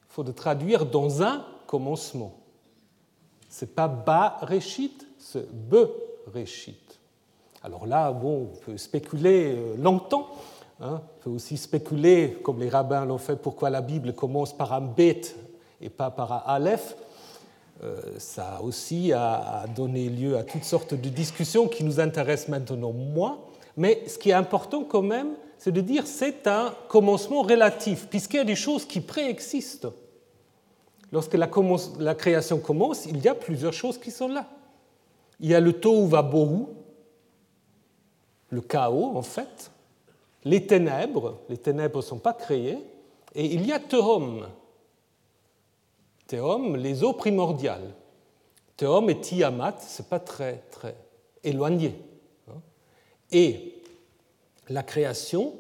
[0.10, 2.34] il faudrait traduire dans un commencement.
[3.50, 5.90] Ce n'est pas ba réchit, c'est be
[6.34, 6.78] réchit.
[7.64, 10.28] Alors là, bon, on peut spéculer euh, longtemps.
[10.82, 11.02] Hein.
[11.02, 14.82] on peut aussi spéculer, comme les rabbins l'ont fait, pourquoi la Bible commence par un
[14.82, 15.22] bet
[15.80, 16.96] et pas par un aleph.
[17.84, 22.92] Euh, ça aussi a donné lieu à toutes sortes de discussions qui nous intéressent maintenant
[22.92, 23.40] moins.
[23.78, 28.38] Mais ce qui est important quand même, c'est de dire c'est un commencement relatif, puisqu'il
[28.38, 29.88] y a des choses qui préexistent.
[31.12, 31.48] Lorsque la,
[32.16, 34.48] création commence, il y a plusieurs choses qui sont là.
[35.40, 36.66] Il y a le tohu vabohu,
[38.50, 39.72] le chaos en fait,
[40.44, 42.80] les ténèbres, les ténèbres ne sont pas créées,
[43.34, 44.48] et il y a Tehom.
[46.28, 47.94] Tehom, les eaux primordiales.
[48.78, 50.96] Tehom et Tiamat, ce n'est pas très, très
[51.44, 51.96] éloigné.
[53.32, 53.74] Et
[54.70, 55.54] la création,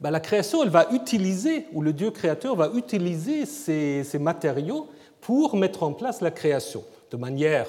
[0.00, 4.88] ben la création, elle va utiliser, ou le Dieu créateur va utiliser ces, ces matériaux
[5.20, 7.66] pour mettre en place la création de manière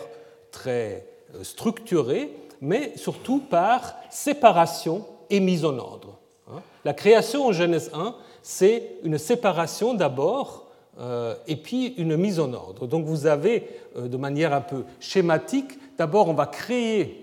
[0.52, 2.32] très euh, structurée
[2.64, 6.18] mais surtout par séparation et mise en ordre.
[6.50, 6.62] Hein.
[6.86, 10.68] La création en Genèse 1, c'est une séparation d'abord
[10.98, 12.88] euh, et puis une mise en ordre.
[12.88, 13.68] Donc vous avez,
[13.98, 17.23] euh, de manière un peu schématique, d'abord on va créer,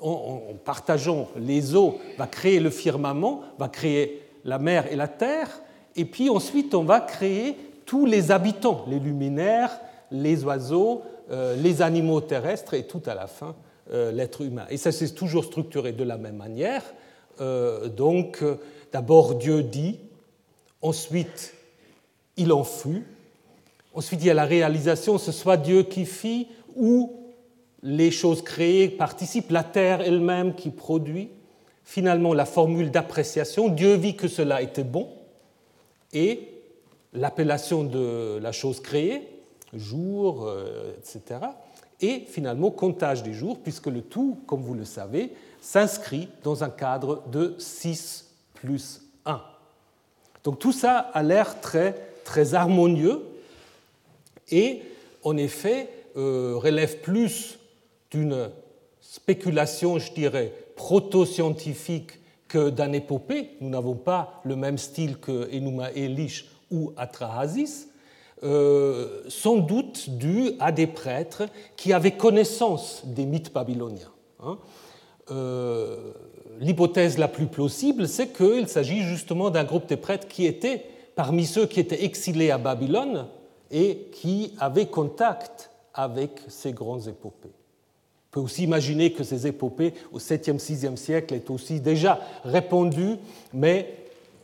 [0.00, 5.48] en, partageant les eaux, va créer le firmament, va créer la mer et la terre,
[5.96, 9.80] et puis ensuite on va créer tous les habitants, les luminaires,
[10.10, 13.54] les oiseaux, euh, les animaux terrestres et tout à la fin
[13.92, 14.66] euh, l'être humain.
[14.70, 16.82] Et ça s'est toujours structuré de la même manière.
[17.40, 18.42] Euh, donc,
[18.92, 19.98] d'abord Dieu dit,
[20.82, 21.54] ensuite
[22.36, 23.04] il en fut,
[23.94, 27.23] ensuite il y a la réalisation, ce soit Dieu qui fit ou
[27.84, 31.28] les choses créées participent, la terre elle-même qui produit.
[31.84, 35.08] Finalement, la formule d'appréciation, Dieu vit que cela était bon,
[36.12, 36.48] et
[37.12, 39.28] l'appellation de la chose créée,
[39.74, 40.50] jour,
[40.98, 41.46] etc
[42.00, 46.70] et finalement comptage des jours, puisque le tout, comme vous le savez, s'inscrit dans un
[46.70, 49.40] cadre de 6 plus 1.
[50.42, 51.94] Donc tout ça a l'air très,
[52.24, 53.22] très harmonieux
[54.50, 54.82] et
[55.22, 57.58] en effet euh, relève plus
[58.10, 58.50] d'une
[59.00, 62.12] spéculation, je dirais, proto-scientifique
[62.48, 63.50] que d'un épopée.
[63.60, 67.88] Nous n'avons pas le même style que Enuma Elish ou Atrahasis,
[68.42, 71.44] euh, sans doute dû à des prêtres
[71.76, 74.12] qui avaient connaissance des mythes babyloniens.
[74.42, 74.58] Hein.
[75.30, 76.12] Euh,
[76.60, 81.46] l'hypothèse la plus plausible, c'est qu'il s'agit justement d'un groupe de prêtres qui étaient parmi
[81.46, 83.26] ceux qui étaient exilés à Babylone
[83.70, 87.52] et qui avaient contact avec ces grandes épopées.
[88.34, 93.14] Peut aussi imaginer que ces épopées au 7e, 6e siècle est aussi déjà répandues,
[93.52, 93.94] mais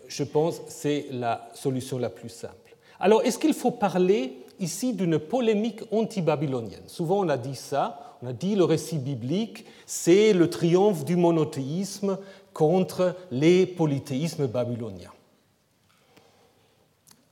[0.06, 2.76] je pense que c'est la solution la plus simple.
[3.00, 6.84] Alors, est-ce qu'il faut parler ici d'une polémique anti-babylonienne?
[6.86, 11.16] Souvent, on a dit ça, on a dit le récit biblique, c'est le triomphe du
[11.16, 12.16] monothéisme
[12.54, 15.10] contre les polythéismes babyloniens.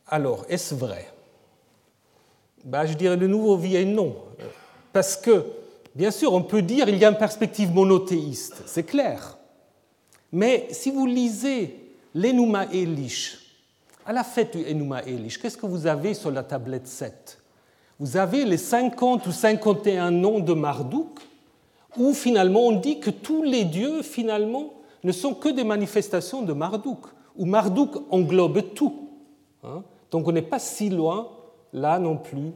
[0.08, 1.06] Alors, est-ce vrai?
[2.64, 4.16] Ben, Je dirais de nouveau oui et non.
[4.92, 5.44] Parce que,
[5.98, 9.36] bien sûr, on peut dire qu'il y a une perspective monothéiste, c'est clair.
[10.30, 13.40] Mais si vous lisez l'Enuma Elish,
[14.06, 17.42] à la fête du Enuma Elish, qu'est-ce que vous avez sur la tablette 7
[17.98, 21.18] Vous avez les 50 ou 51 noms de Marduk,
[21.96, 26.52] où finalement on dit que tous les dieux, finalement, ne sont que des manifestations de
[26.52, 27.06] Marduk,
[27.36, 29.08] où Marduk englobe tout.
[29.64, 29.82] Hein.
[30.12, 31.28] Donc on n'est pas si loin,
[31.72, 32.52] là non plus,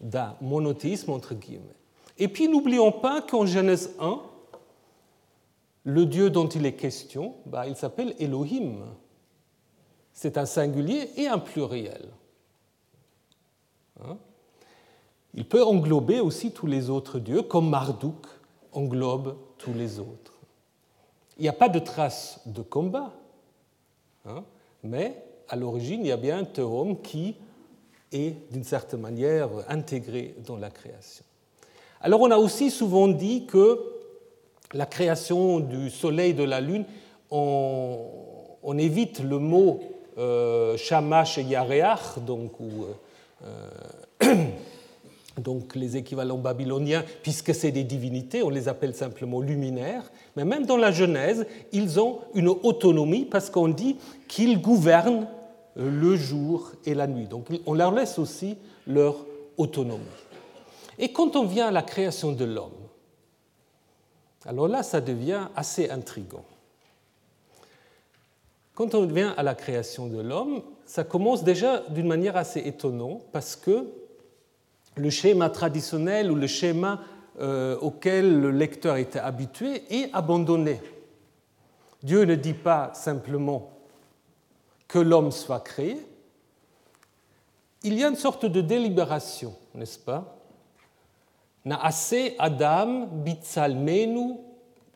[0.00, 1.76] d'un monothéisme, entre guillemets.
[2.18, 4.20] Et puis n'oublions pas qu'en Genèse 1,
[5.84, 8.84] le Dieu dont il est question, bah, il s'appelle Elohim
[10.16, 12.08] c'est un singulier et un pluriel.
[14.00, 14.16] Hein?
[15.34, 18.26] Il peut englober aussi tous les autres dieux, comme Marduk
[18.72, 20.32] englobe tous les autres.
[21.36, 23.12] Il n'y a pas de trace de combat,
[24.24, 24.42] hein?
[24.82, 27.36] mais à l'origine, il y a bien un théorème qui
[28.10, 31.25] et d'une certaine manière intégré dans la création.
[32.00, 33.80] Alors on a aussi souvent dit que
[34.72, 36.84] la création du Soleil et de la Lune,
[37.30, 39.80] on, évite le mot
[40.18, 42.52] euh, Shamash et Yareach, donc,
[43.44, 44.34] euh,
[45.38, 50.66] donc les équivalents babyloniens, puisque c'est des divinités, on les appelle simplement luminaires, mais même
[50.66, 53.96] dans la Genèse, ils ont une autonomie parce qu'on dit
[54.28, 55.26] qu'ils gouvernent
[55.76, 57.26] le jour et la nuit.
[57.26, 58.56] Donc on leur laisse aussi
[58.86, 59.14] leur
[59.56, 60.04] autonomie.
[60.98, 62.72] Et quand on vient à la création de l'homme,
[64.46, 66.44] alors là, ça devient assez intrigant.
[68.74, 73.22] Quand on vient à la création de l'homme, ça commence déjà d'une manière assez étonnante
[73.32, 73.86] parce que
[74.96, 77.00] le schéma traditionnel ou le schéma
[77.40, 80.80] euh, auquel le lecteur était habitué est abandonné.
[82.02, 83.70] Dieu ne dit pas simplement
[84.86, 85.98] que l'homme soit créé,
[87.82, 90.35] il y a une sorte de délibération, n'est-ce pas?
[91.66, 94.38] Naase Adam bitzalmenu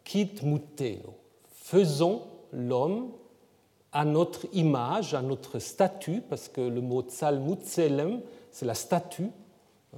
[0.05, 1.03] kit mutenu.
[1.51, 3.11] Faisons l'homme
[3.93, 8.21] à notre image, à notre statut, parce que le mot tzalmutzelem,
[8.53, 9.31] c'est la statue.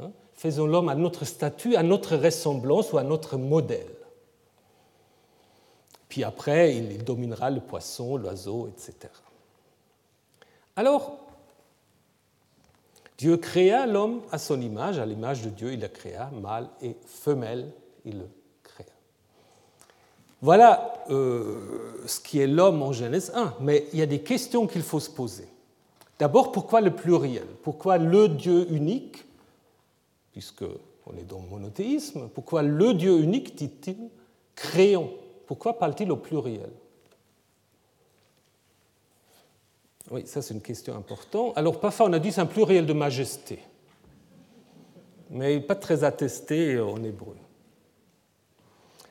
[0.00, 0.10] Hein.
[0.34, 3.94] Faisons l'homme à notre statut, à notre ressemblance ou à notre modèle.
[6.08, 9.12] Puis après, il dominera le poisson, l'oiseau, etc.
[10.76, 11.21] Alors,
[13.18, 16.96] Dieu créa l'homme à son image, à l'image de Dieu, il le créa, mâle et
[17.06, 17.70] femelle,
[18.04, 18.28] il le
[18.62, 18.86] créa.
[20.40, 24.66] Voilà euh, ce qui est l'homme en Genèse 1, mais il y a des questions
[24.66, 25.46] qu'il faut se poser.
[26.18, 27.46] D'abord, pourquoi le pluriel?
[27.62, 29.24] Pourquoi le Dieu unique
[30.32, 30.64] Puisque
[31.06, 33.96] on est dans le monothéisme, pourquoi le Dieu unique dit-il
[34.54, 35.10] créons
[35.46, 36.70] Pourquoi parle-t-il au pluriel?
[40.12, 41.54] Oui, ça c'est une question importante.
[41.56, 43.60] Alors parfois on a dit c'est un pluriel de majesté,
[45.30, 47.34] mais pas très attesté en hébreu.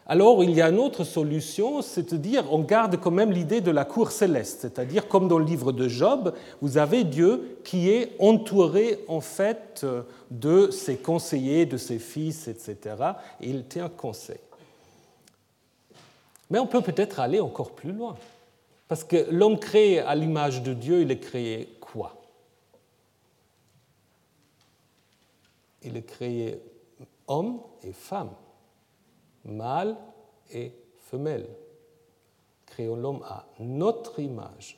[0.05, 3.61] Alors il y a une autre solution, c'est de dire on garde quand même l'idée
[3.61, 7.89] de la cour céleste, c'est-à-dire comme dans le livre de Job, vous avez Dieu qui
[7.89, 9.83] est entouré en fait
[10.29, 12.77] de ses conseillers, de ses fils, etc.
[13.41, 14.39] Et il tient conseil.
[16.51, 18.15] Mais on peut peut-être aller encore plus loin.
[18.91, 22.21] Parce que l'homme créé à l'image de Dieu, il est créé quoi?
[25.81, 26.61] Il est créé
[27.25, 28.33] homme et femme,
[29.45, 29.95] mâle
[30.51, 31.47] et femelle.
[32.65, 34.77] Créons l'homme à notre image.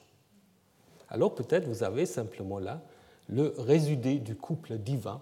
[1.09, 2.83] Alors peut-être vous avez simplement là
[3.29, 5.21] le résumé du couple divin,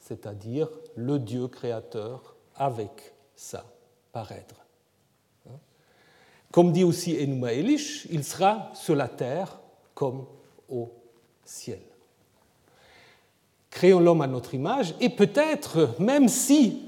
[0.00, 3.64] c'est-à-dire le Dieu créateur avec sa
[4.10, 4.63] parèdre.
[6.54, 9.58] Comme dit aussi Enuma Elish, il sera sur la terre
[9.92, 10.24] comme
[10.70, 10.88] au
[11.44, 11.80] ciel.
[13.70, 16.80] Créons l'homme à notre image et peut-être, même si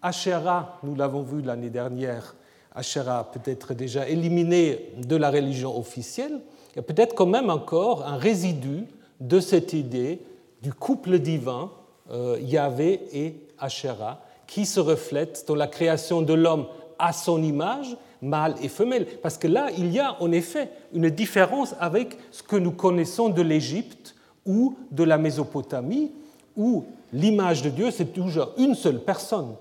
[0.00, 2.36] Asherah, nous l'avons vu l'année dernière,
[2.72, 7.50] Asherah peut être déjà éliminé de la religion officielle, il y a peut-être quand même
[7.50, 8.84] encore un résidu
[9.18, 10.20] de cette idée
[10.62, 11.72] du couple divin
[12.12, 16.66] euh, Yahvé et Asherah qui se reflète dans la création de l'homme
[17.00, 19.06] à son image mâle et femelle.
[19.22, 23.28] Parce que là, il y a en effet une différence avec ce que nous connaissons
[23.28, 24.14] de l'Égypte
[24.46, 26.12] ou de la Mésopotamie,
[26.56, 29.54] où l'image de Dieu, c'est toujours une seule personne.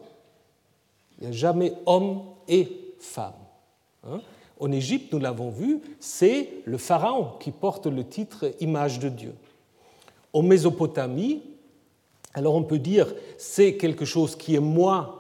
[1.18, 3.34] Il n'y a jamais homme et femme.
[4.08, 4.22] Hein.
[4.62, 9.36] en Égypte, nous l'avons vu, c'est le pharaon qui porte le titre image de Dieu.
[10.32, 11.42] En Mésopotamie,
[12.34, 15.16] alors on peut dire c'est quelque chose qui est moins,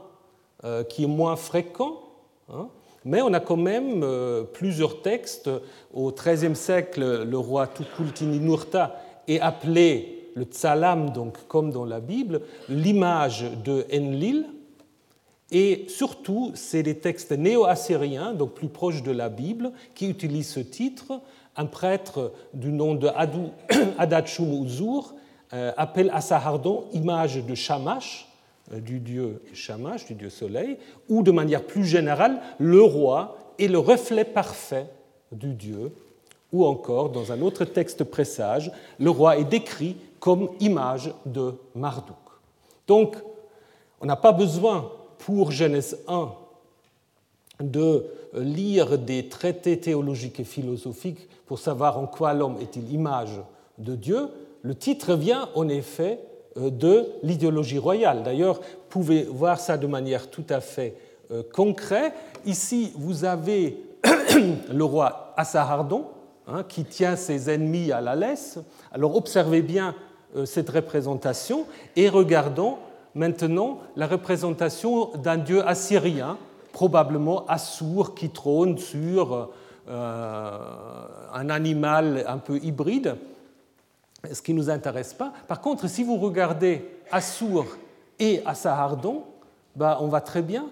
[0.63, 2.01] euh, qui est moins fréquent,
[2.49, 2.69] hein,
[3.05, 5.49] mais on a quand même euh, plusieurs textes.
[5.93, 12.41] Au XIIIe siècle, le roi Tukulti-Ninurta est appelé le Tsalam, donc comme dans la Bible,
[12.67, 14.45] l'image de Enlil.
[15.51, 20.59] Et surtout, c'est des textes néo-assyriens, donc plus proches de la Bible, qui utilisent ce
[20.59, 21.21] titre.
[21.55, 23.09] Un prêtre du nom de
[23.97, 25.15] Adachum Uzur
[25.53, 28.28] euh, appelle Assahardon image de Shamash,
[28.71, 30.77] du dieu Shamash, du dieu soleil,
[31.07, 34.87] ou de manière plus générale, le roi est le reflet parfait
[35.31, 35.91] du dieu,
[36.51, 42.15] ou encore, dans un autre texte présage, le roi est décrit comme image de Marduk.
[42.87, 43.15] Donc,
[44.01, 46.31] on n'a pas besoin pour Genèse 1
[47.61, 53.41] de lire des traités théologiques et philosophiques pour savoir en quoi l'homme est-il image
[53.77, 54.29] de Dieu.
[54.61, 58.23] Le titre vient en effet euh, de l'idéologie royale.
[58.23, 60.95] D'ailleurs, vous pouvez voir ça de manière tout à fait
[61.31, 62.13] euh, concrète.
[62.45, 63.77] Ici, vous avez
[64.71, 66.05] le roi Assahardon,
[66.47, 68.59] hein, qui tient ses ennemis à la laisse.
[68.91, 69.95] Alors observez bien
[70.45, 72.77] cette représentation et regardons
[73.15, 76.37] maintenant la représentation d'un dieu assyrien,
[76.71, 79.49] probablement Assur, qui trône sur
[79.87, 83.15] un animal un peu hybride,
[84.31, 85.33] ce qui ne nous intéresse pas.
[85.47, 87.65] Par contre, si vous regardez Assur
[88.19, 89.23] et Assahardon,
[89.75, 90.69] bah, on va très bien.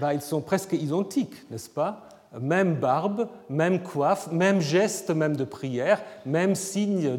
[0.00, 2.08] Bah, ils sont presque identiques, n'est-ce pas?
[2.40, 7.18] Même barbe, même coiffe, même geste, même de prière, même signe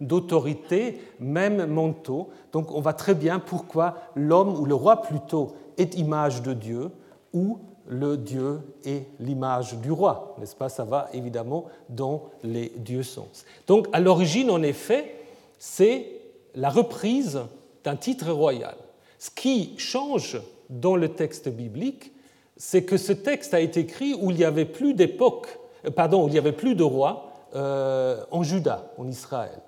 [0.00, 2.30] d'autorité, même manteau.
[2.52, 6.90] Donc on va très bien pourquoi l'homme, ou le roi plutôt, est image de Dieu,
[7.32, 7.58] ou
[7.88, 10.68] le Dieu est l'image du roi, n'est-ce pas?
[10.68, 13.44] Ça va évidemment dans les deux sens.
[13.66, 15.14] Donc à l'origine, en effet,
[15.58, 16.06] c'est
[16.54, 17.40] la reprise
[17.84, 18.76] d'un titre royal.
[19.18, 22.12] Ce qui change dans le texte biblique,
[22.56, 26.24] c'est que ce texte a été écrit où il n'y avait plus d'époque, euh, pardon,
[26.24, 29.60] où il n'y avait plus de roi euh, en Juda, en Israël.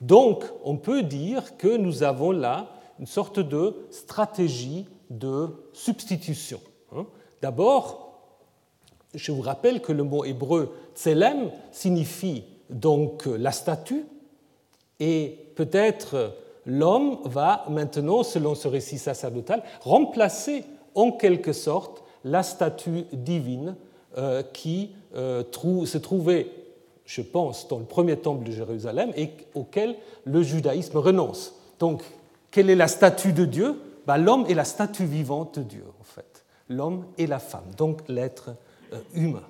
[0.00, 2.68] Donc, on peut dire que nous avons là
[2.98, 6.60] une sorte de stratégie de substitution.
[7.44, 8.22] D'abord,
[9.12, 14.06] je vous rappelle que le mot hébreu tselem signifie donc la statue,
[14.98, 20.64] et peut-être l'homme va maintenant, selon ce récit sacerdotal, remplacer
[20.94, 23.76] en quelque sorte la statue divine
[24.16, 25.44] euh, qui euh,
[25.84, 26.48] se trouvait,
[27.04, 31.54] je pense, dans le premier temple de Jérusalem et auquel le judaïsme renonce.
[31.78, 32.04] Donc,
[32.50, 33.78] quelle est la statue de Dieu?
[34.06, 36.33] Ben, L'homme est la statue vivante de Dieu, en fait.
[36.68, 38.50] L'homme et la femme, donc l'être
[38.92, 39.42] euh, humain.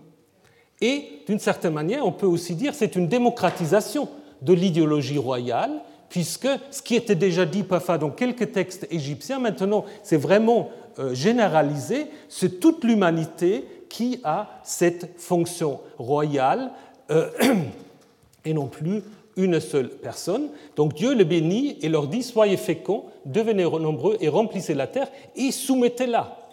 [0.80, 4.08] Et d'une certaine manière, on peut aussi dire c'est une démocratisation
[4.42, 9.84] de l'idéologie royale puisque ce qui était déjà dit parfois dans quelques textes égyptiens, maintenant
[10.02, 16.70] c'est vraiment euh, généralisé, c'est toute l'humanité qui a cette fonction royale
[17.10, 17.30] euh,
[18.44, 19.02] et non plus
[19.36, 20.48] une seule personne.
[20.76, 25.08] Donc Dieu le bénit et leur dit Soyez féconds, devenez nombreux et remplissez la terre
[25.34, 26.43] et soumettez-la.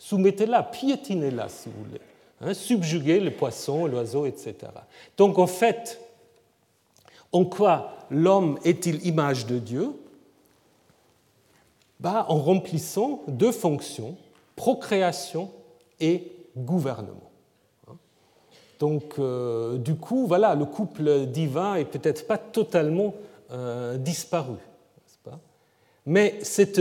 [0.00, 2.00] Soumettez-la, piétinez-la si vous voulez.
[2.40, 4.54] Hein, subjuguez le poisson, l'oiseau, etc.
[5.18, 6.00] Donc en fait,
[7.32, 9.90] en quoi l'homme est-il image de Dieu?
[12.00, 14.16] Bah, En remplissant deux fonctions,
[14.56, 15.50] procréation
[16.00, 17.30] et gouvernement.
[18.78, 23.12] Donc, euh, du coup, voilà, le couple divin est peut-être pas totalement
[23.50, 24.56] euh, disparu.
[26.10, 26.80] Mais cette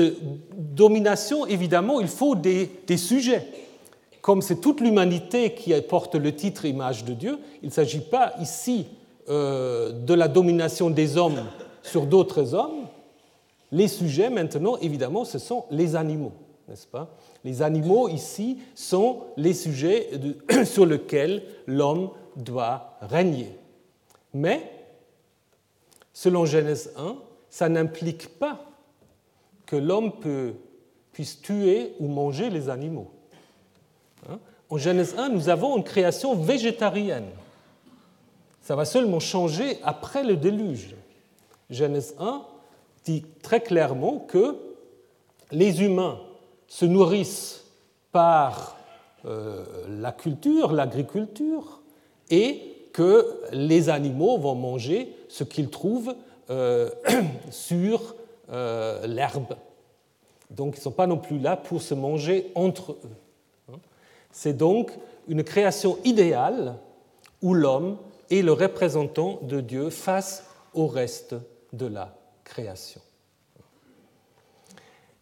[0.57, 3.45] domination, évidemment, il faut des, des sujets.
[4.21, 8.33] Comme c'est toute l'humanité qui porte le titre image de Dieu, il ne s'agit pas
[8.41, 8.87] ici
[9.29, 11.45] euh, de la domination des hommes
[11.83, 12.87] sur d'autres hommes,
[13.71, 16.33] les sujets maintenant, évidemment, ce sont les animaux,
[16.67, 17.15] n'est-ce pas?
[17.43, 20.09] Les animaux ici sont les sujets
[20.65, 23.55] sur lesquels l'homme doit régner.
[24.33, 24.71] Mais,
[26.13, 27.15] selon Genèse 1,
[27.51, 28.65] ça n'implique pas
[29.69, 30.13] que l'homme
[31.11, 33.11] puisse tuer ou manger les animaux.
[34.27, 34.39] Hein?
[34.67, 37.29] En Genèse 1, nous avons une création végétarienne.
[38.61, 40.95] Ça va seulement changer après le déluge.
[41.69, 42.41] Genèse 1
[43.05, 44.57] dit très clairement que
[45.51, 46.17] les humains
[46.67, 47.63] se nourrissent
[48.11, 48.75] par
[49.25, 51.81] euh, la culture, l'agriculture,
[52.31, 56.15] et que les animaux vont manger ce qu'ils trouvent
[56.49, 56.89] euh,
[57.51, 58.15] sur
[58.51, 59.55] euh, l'herbe.
[60.49, 63.75] Donc ils ne sont pas non plus là pour se manger entre eux.
[64.31, 64.91] C'est donc
[65.27, 66.75] une création idéale
[67.41, 67.97] où l'homme
[68.29, 71.35] et le représentant de Dieu face au reste
[71.73, 73.01] de la création.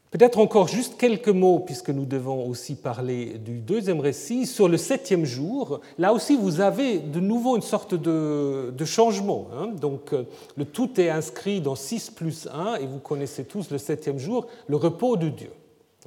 [0.09, 4.77] Peut-être encore juste quelques mots, puisque nous devons aussi parler du deuxième récit, sur le
[4.77, 5.81] septième jour.
[5.97, 9.49] Là aussi, vous avez de nouveau une sorte de, changement.
[9.53, 9.67] Hein.
[9.67, 10.23] Donc, euh,
[10.55, 14.47] le tout est inscrit dans 6 plus 1, et vous connaissez tous le septième jour,
[14.67, 15.51] le repos de Dieu.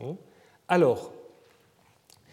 [0.02, 0.16] Hein.
[0.66, 1.12] Alors,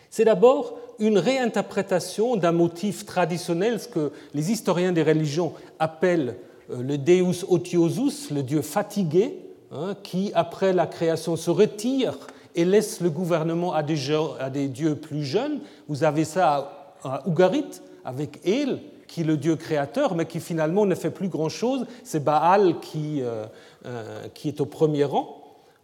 [0.09, 6.37] c'est d'abord une réinterprétation d'un motif traditionnel, ce que les historiens des religions appellent
[6.69, 12.17] euh, le Deus otiosus, le Dieu fatigué, hein, qui, après la création, se retire
[12.55, 15.59] et laisse le gouvernement à des, dieux plus jeunes.
[15.87, 20.85] Vous avez ça à, Ougarit, avec El, qui est le Dieu créateur, mais qui finalement
[20.85, 21.85] ne fait plus grand-chose.
[22.03, 23.45] C'est Baal qui, euh,
[23.85, 25.43] euh, qui, est au premier rang.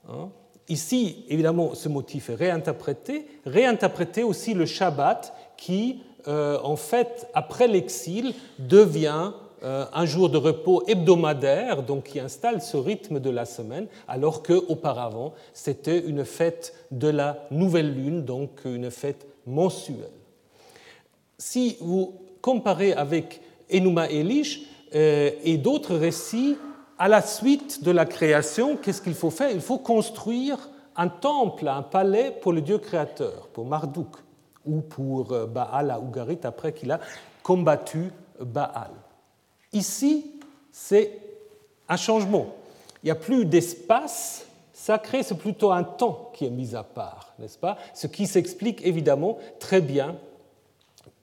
[0.10, 0.30] Hein.
[0.68, 7.68] Ici, évidemment, ce motif est réinterprété, réinterprété aussi le Shabbat qui, euh, en fait, après
[7.68, 9.32] l'exil, devient
[9.64, 15.34] un jour de repos hebdomadaire, donc qui installe ce rythme de la semaine, alors qu'auparavant,
[15.53, 20.11] c'était une fête de la nouvelle lune, donc une fête mensuelle.
[21.38, 23.41] Si vous comparez avec
[23.74, 24.61] Enuma Elish
[24.95, 26.57] euh, et d'autres récits,
[26.99, 29.49] à la suite de la création, qu'est-ce qu'il faut faire?
[29.51, 30.57] Il faut construire
[30.95, 34.16] un temple, un palais pour le Dieu créateur, pour Marduk,
[34.66, 36.99] ou pour euh, Baal à Ougarit après qu'il a
[37.41, 38.91] combattu Baal.
[39.74, 40.26] Ici,
[40.72, 41.20] c'est
[41.90, 42.56] un changement.
[43.04, 47.34] Il n'y a plus d'espace sacré, c'est plutôt un temps qui est mis à part,
[47.40, 47.78] n'est-ce pas?
[47.94, 50.16] Ce qui s'explique évidemment très bien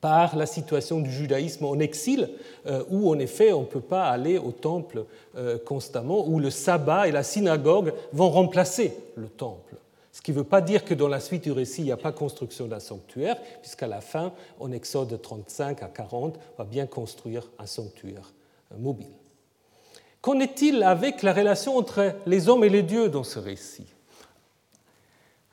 [0.00, 2.30] par la situation du judaïsme en exil,
[2.66, 5.04] euh, où en effet on ne peut pas aller au temple
[5.36, 9.74] euh, constamment, où le sabbat et la synagogue vont remplacer le temple.
[10.12, 11.96] Ce qui ne veut pas dire que dans la suite du récit, il n'y a
[11.96, 16.86] pas construction d'un sanctuaire, puisqu'à la fin, en Exode 35 à 40, on va bien
[16.86, 18.32] construire un sanctuaire
[18.78, 19.12] mobile.
[20.20, 23.86] Qu'en est-il avec la relation entre les hommes et les dieux dans ce récit?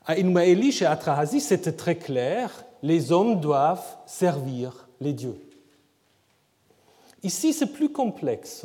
[0.06, 5.38] À Inmaélish et à c'était très clair les hommes doivent servir les dieux.
[7.22, 8.64] Ici, c'est plus complexe.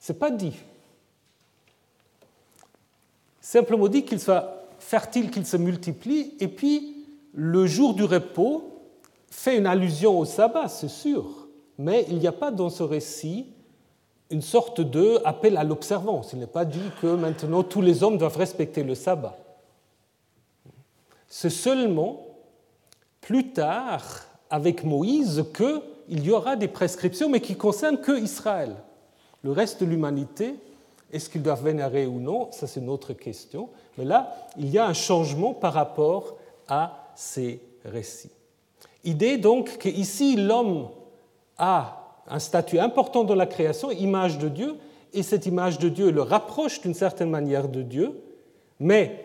[0.00, 0.54] Ce n'est pas dit.
[3.40, 8.82] Simplement dit qu'il soit fertile, qu'il se multiplie, et puis le jour du repos
[9.30, 11.48] fait une allusion au sabbat, c'est sûr,
[11.78, 13.46] mais il n'y a pas dans ce récit
[14.30, 16.32] une sorte de appel à l'observance.
[16.32, 19.36] Il n'est pas dit que maintenant tous les hommes doivent respecter le sabbat.
[21.28, 22.26] C'est seulement
[23.20, 28.76] plus tard avec Moïse qu'il y aura des prescriptions, mais qui concernent que Israël.
[29.42, 30.54] Le reste de l'humanité,
[31.12, 33.68] est-ce qu'ils doivent vénérer ou non Ça, c'est une autre question.
[33.98, 36.36] Mais là, il y a un changement par rapport
[36.68, 38.30] à ces récits.
[39.04, 40.88] Idée donc qu'ici, l'homme
[41.58, 44.76] a un statut important dans la création, image de Dieu,
[45.12, 48.20] et cette image de Dieu le rapproche d'une certaine manière de Dieu,
[48.80, 49.24] mais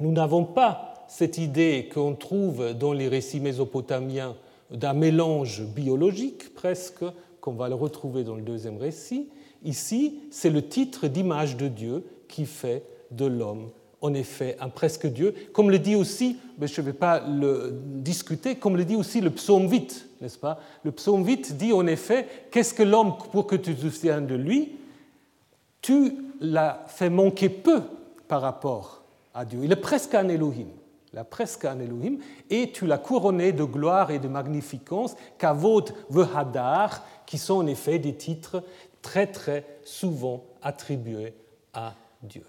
[0.00, 4.36] nous n'avons pas cette idée qu'on trouve dans les récits mésopotamiens
[4.70, 7.04] d'un mélange biologique presque,
[7.40, 9.28] qu'on va le retrouver dans le deuxième récit.
[9.62, 13.70] Ici, c'est le titre d'image de Dieu qui fait de l'homme
[14.04, 17.72] en effet un presque Dieu, comme le dit aussi, mais je ne vais pas le
[17.72, 20.58] discuter, comme le dit aussi le psaume 8, n'est-ce pas?
[20.82, 24.34] Le psaume 8 dit en effet, qu'est-ce que l'homme pour que tu te souviens de
[24.34, 24.72] lui?
[25.82, 27.82] Tu l'as fait manquer peu
[28.26, 29.02] par rapport
[29.34, 29.60] à Dieu.
[29.62, 30.68] Il est presque un Elohim
[31.14, 32.18] la presque un Elohim,
[32.50, 37.98] et tu l'as couronné de gloire et de magnificence, Kavod Vehadar, qui sont en effet
[37.98, 38.62] des titres
[39.00, 41.34] très très souvent attribués
[41.72, 42.44] à Dieu.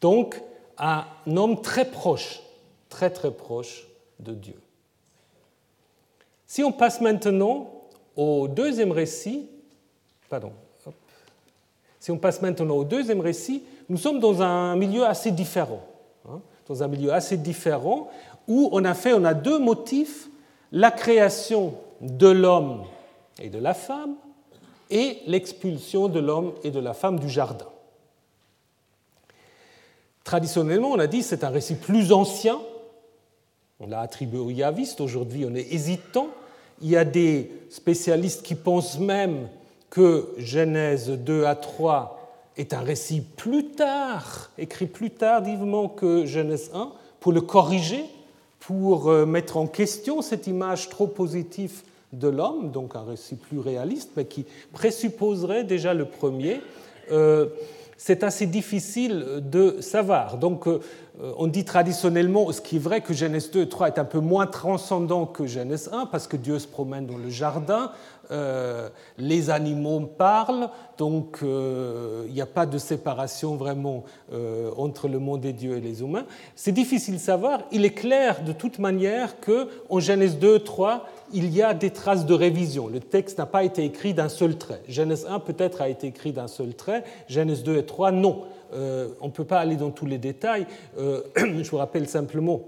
[0.00, 0.40] Donc,
[0.78, 2.40] un homme très proche,
[2.88, 3.86] très très proche
[4.18, 4.58] de Dieu.
[6.50, 7.70] Si on passe maintenant
[8.16, 9.48] au deuxième récit,
[10.28, 10.50] pardon,
[12.00, 15.80] si on passe maintenant au deuxième récit, nous sommes dans un milieu assez différent.
[16.28, 18.10] Hein dans un milieu assez différent,
[18.48, 20.28] où on a on a deux motifs,
[20.72, 22.82] la création de l'homme
[23.40, 24.16] et de la femme,
[24.90, 27.68] et l'expulsion de l'homme et de la femme du jardin.
[30.24, 32.58] Traditionnellement, on a dit c'est un récit plus ancien,
[33.78, 36.26] on l'a attribué aux yavistes, aujourd'hui on est hésitant.
[36.80, 39.48] Il y a des spécialistes qui pensent même
[39.90, 42.20] que Genèse 2 à 3
[42.56, 48.04] est un récit plus tard, écrit plus tardivement que Genèse 1, pour le corriger,
[48.60, 53.58] pour euh, mettre en question cette image trop positive de l'homme, donc un récit plus
[53.58, 56.60] réaliste, mais qui présupposerait déjà le premier.
[57.12, 57.46] Euh,
[57.96, 60.38] c'est assez difficile de savoir.
[60.38, 60.80] Donc, euh,
[61.36, 64.20] on dit traditionnellement, ce qui est vrai, que Genèse 2 et 3 est un peu
[64.20, 67.92] moins transcendant que Genèse 1, parce que Dieu se promène dans le jardin,
[68.30, 70.68] euh, les animaux parlent,
[70.98, 75.76] donc euh, il n'y a pas de séparation vraiment euh, entre le monde des dieux
[75.76, 76.26] et les humains.
[76.54, 77.62] C'est difficile de savoir.
[77.72, 82.24] Il est clair de toute manière qu'en Genèse 2, 3, il y a des traces
[82.24, 82.86] de révision.
[82.86, 84.82] Le texte n'a pas été écrit d'un seul trait.
[84.88, 88.42] Genèse 1 peut-être a été écrit d'un seul trait, Genèse 2 et 3 non.
[88.72, 90.66] On ne peut pas aller dans tous les détails.
[90.96, 92.62] je vous rappelle simplement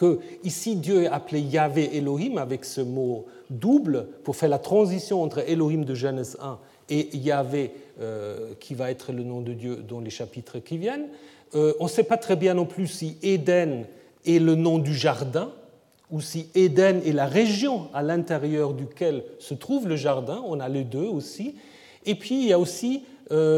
[0.00, 5.22] que ici Dieu est appelé Yahvé Elohim avec ce mot double pour faire la transition
[5.22, 6.58] entre Elohim de Genèse 1
[6.88, 11.08] et Yahvé euh, qui va être le nom de Dieu dans les chapitres qui viennent.
[11.54, 13.84] Euh, on ne sait pas très bien non plus si Éden
[14.24, 15.50] est le nom du jardin
[16.10, 20.42] ou si Éden est la région à l'intérieur duquel se trouve le jardin.
[20.46, 21.56] On a les deux aussi.
[22.06, 23.09] Et puis il y a aussi euh,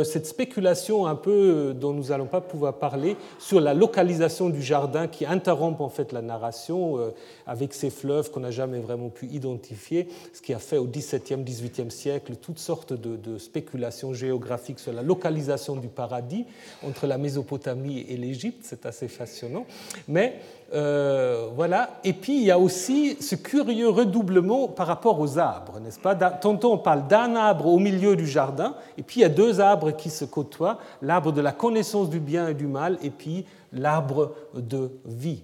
[0.05, 4.61] cette spéculation un peu euh, dont nous n'allons pas pouvoir parler sur la localisation du
[4.61, 7.11] jardin qui interrompt en fait la narration euh,
[7.47, 11.43] avec ces fleuves qu'on n'a jamais vraiment pu identifier, ce qui a fait au XVIIe,
[11.43, 16.45] XVIIIe siècle toutes sortes de, spéculations géographiques sur la localisation du paradis
[16.87, 19.65] entre la Mésopotamie et l'Égypte, c'est assez fascinant.
[20.07, 20.35] Mais
[20.73, 21.91] voilà.
[22.05, 26.15] Et puis il y a aussi ce curieux redoublement par rapport aux arbres, n'est-ce pas?
[26.15, 29.61] Tantôt on parle d'un arbre au milieu du jardin, et puis il y a deux
[29.61, 33.45] arbres qui se côtoient, l'arbre de la connaissance du bien et du mal, et puis
[33.73, 35.43] l'arbre de vie.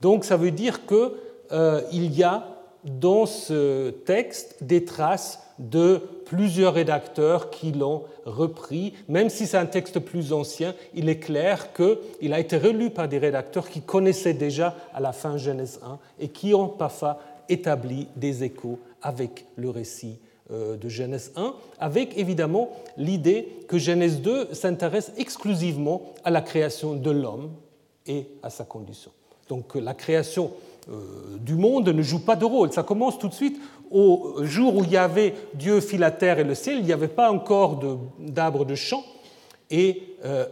[0.00, 1.10] Donc ça veut dire qu'il
[1.52, 2.44] euh, y a
[2.84, 5.40] dans ce texte des traces
[5.70, 8.94] de plusieurs rédacteurs qui l'ont repris.
[9.08, 13.08] Même si c'est un texte plus ancien, il est clair qu'il a été relu par
[13.08, 18.08] des rédacteurs qui connaissaient déjà à la fin Genèse 1 et qui ont parfois établi
[18.16, 20.18] des échos avec le récit
[20.50, 26.94] euh, de Genèse 1, avec évidemment l'idée que Genèse 2 s'intéresse exclusivement à la création
[26.94, 27.50] de l'homme
[28.06, 29.10] et à sa condition.
[29.48, 30.50] Donc la création
[30.90, 32.72] euh, du monde ne joue pas de rôle.
[32.72, 33.60] Ça commence tout de suite
[33.92, 36.92] au jour où il y avait Dieu fit la terre et le ciel, il n'y
[36.92, 37.80] avait pas encore
[38.18, 39.04] d'arbres de, champ,
[39.70, 40.46] et euh,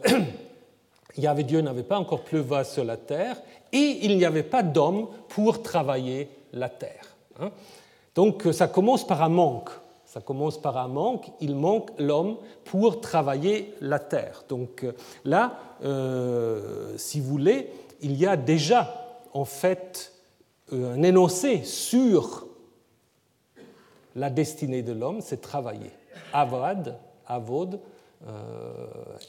[1.17, 3.37] y avait Dieu n'avait pas encore pleuva sur la terre,
[3.73, 7.17] et il n'y avait pas d'homme pour travailler la terre.
[7.41, 7.51] Hein.
[8.15, 9.71] Donc ça commence par un manque.
[10.05, 11.31] Ça commence par un manque.
[11.41, 14.43] Il manque l'homme pour travailler la terre.
[14.49, 14.85] Donc
[15.25, 15.53] là,
[15.85, 17.71] euh, si vous voulez,
[18.01, 20.13] il y a déjà en fait
[20.73, 22.47] un énoncé sur
[24.17, 25.91] la destinée de l'homme, c'est travailler.
[26.33, 27.81] Avad, avod,
[28.27, 28.33] euh,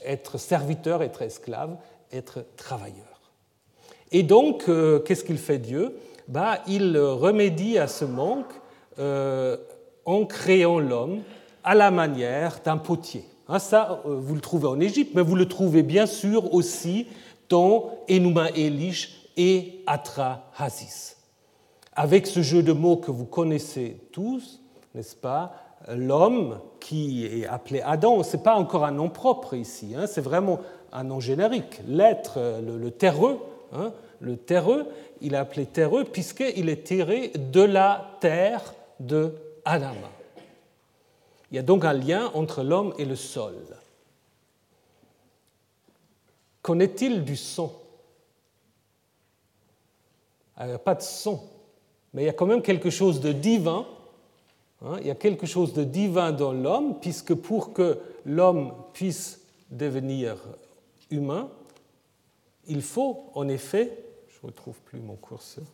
[0.06, 1.78] être serviteur, être esclave,
[2.12, 3.32] être travailleur.
[4.12, 5.96] Et donc, euh, qu'est-ce qu'il fait Dieu?
[6.28, 8.52] Bah, Il remédie à ce manque
[9.00, 9.58] euh,
[10.06, 11.22] en créant l'homme
[11.64, 13.24] à la manière d'un potier.
[13.48, 17.08] Hein, ça, vous le trouvez en Égypte, mais vous le trouvez bien sûr aussi
[17.48, 21.16] dans Enuma Elish et Atra Hazis.
[21.94, 24.61] Avec ce jeu de mots que vous connaissez tous,
[24.94, 25.54] n'est-ce pas
[25.90, 30.22] L'homme qui est appelé Adam, ce n'est pas encore un nom propre ici, hein, c'est
[30.22, 30.60] vraiment
[30.92, 31.82] un nom générique.
[31.88, 33.40] L'être, le, terreux,
[33.74, 34.88] hein, le terreux,
[35.22, 39.34] il est appelé terreux puisqu'il est tiré de la terre de
[39.66, 40.10] Adama.
[41.52, 43.56] Il y a donc un lien entre l'homme et le sol.
[46.62, 47.74] Qu'en est-il du son
[50.60, 51.42] Il n'y a pas de son,
[52.14, 53.88] mais il y a quand même quelque chose de divin
[55.00, 60.38] il y a quelque chose de divin dans l'homme, puisque pour que l'homme puisse devenir
[61.12, 61.50] humain,
[62.68, 63.98] il faut en effet,
[64.30, 65.66] je ne retrouve plus mon curseur,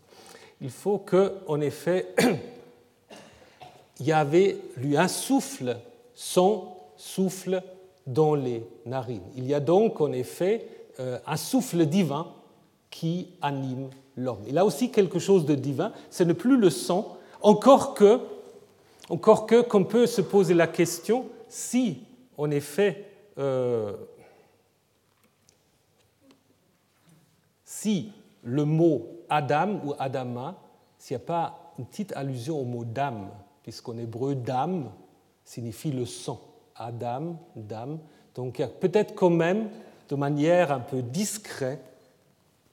[0.60, 2.14] il faut que, en effet,
[4.00, 5.78] Yahvé lui insouffle
[6.14, 7.62] son souffle
[8.06, 9.22] dans les narines.
[9.36, 10.68] Il y a donc en effet
[11.00, 12.28] euh, un souffle divin
[12.90, 14.42] qui anime l'homme.
[14.48, 18.20] Il a aussi quelque chose de divin, ce n'est plus le sang, encore que
[19.10, 22.04] encore que qu'on peut se poser la question si,
[22.38, 23.06] en effet,
[23.38, 23.94] euh,
[27.64, 28.12] si
[28.44, 30.56] le mot Adam ou Adama,
[30.98, 33.30] s'il n'y a pas une petite allusion au mot dame,
[33.64, 34.90] puisqu'en hébreu dame
[35.44, 36.42] signifie le sang.
[36.76, 38.00] Adam, dame.
[38.36, 39.70] Donc il y a peut-être quand même,
[40.10, 41.84] de manière un peu discrète,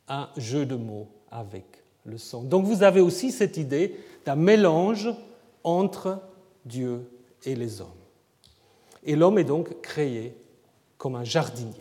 [0.09, 1.65] un jeu de mots avec
[2.05, 2.43] le sang.
[2.43, 5.09] Donc vous avez aussi cette idée d'un mélange
[5.65, 6.21] entre
[6.65, 7.11] Dieu
[7.45, 7.89] et les hommes.
[9.03, 10.37] Et l'homme est donc créé
[10.97, 11.73] comme un jardinier.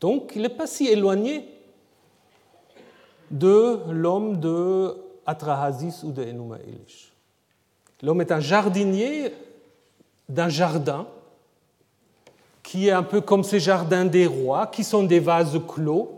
[0.00, 1.48] Donc il n'est pas si éloigné
[3.30, 7.12] de l'homme de Atrahasis ou de Enuma Elish.
[8.02, 9.32] L'homme est un jardinier
[10.28, 11.06] d'un jardin
[12.62, 16.10] qui est un peu comme ces jardins des rois, qui sont des vases clos,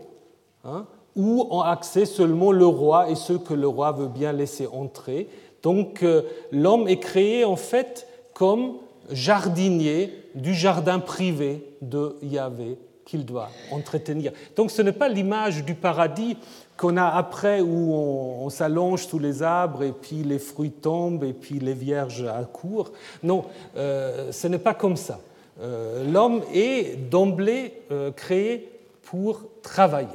[0.63, 0.85] hein,
[1.15, 5.29] où ont accès seulement le roi et ceux que le roi veut bien laisser entrer,
[5.65, 8.73] donc euh, l'homme est créé en fait comme
[9.09, 14.31] jardinier du jardin privé de Yahvé qu'il doit entretenir.
[14.55, 16.37] Donc ce n'est pas l'image du paradis
[16.77, 21.33] qu'on a après où on, s'allonge sous les arbres et puis les fruits tombent et
[21.33, 22.91] puis les vierges accourent.
[23.23, 23.45] Non,
[23.75, 25.19] euh, ce n'est pas comme ça.
[25.61, 27.73] Euh, l'homme est d'emblée
[28.15, 28.69] créé
[29.01, 30.09] pour travailler.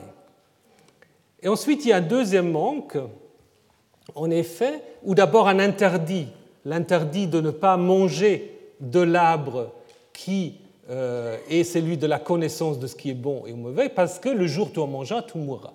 [1.42, 2.96] Et ensuite, il y a un deuxième manque
[4.14, 6.28] en effet, ou d'abord un interdit,
[6.64, 9.72] l'interdit de ne pas manger de l'arbre
[10.12, 10.56] qui
[10.90, 14.28] euh, est celui de la connaissance de ce qui est bon et mauvais, parce que
[14.28, 15.72] le jour où tu en mangeras, tu mourras.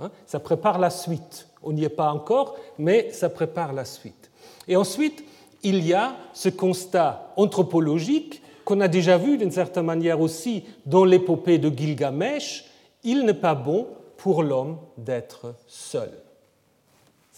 [0.00, 0.10] Hein.
[0.26, 1.48] ça prépare la suite.
[1.62, 4.30] On n'y est pas encore, mais ça prépare la suite.
[4.68, 5.24] Et ensuite,
[5.64, 11.04] il y a ce constat anthropologique qu'on a déjà vu d'une certaine manière aussi dans
[11.04, 12.66] l'épopée de Gilgamesh,
[13.02, 13.86] il n'est pas bon
[14.18, 16.10] pour l'homme d'être seul.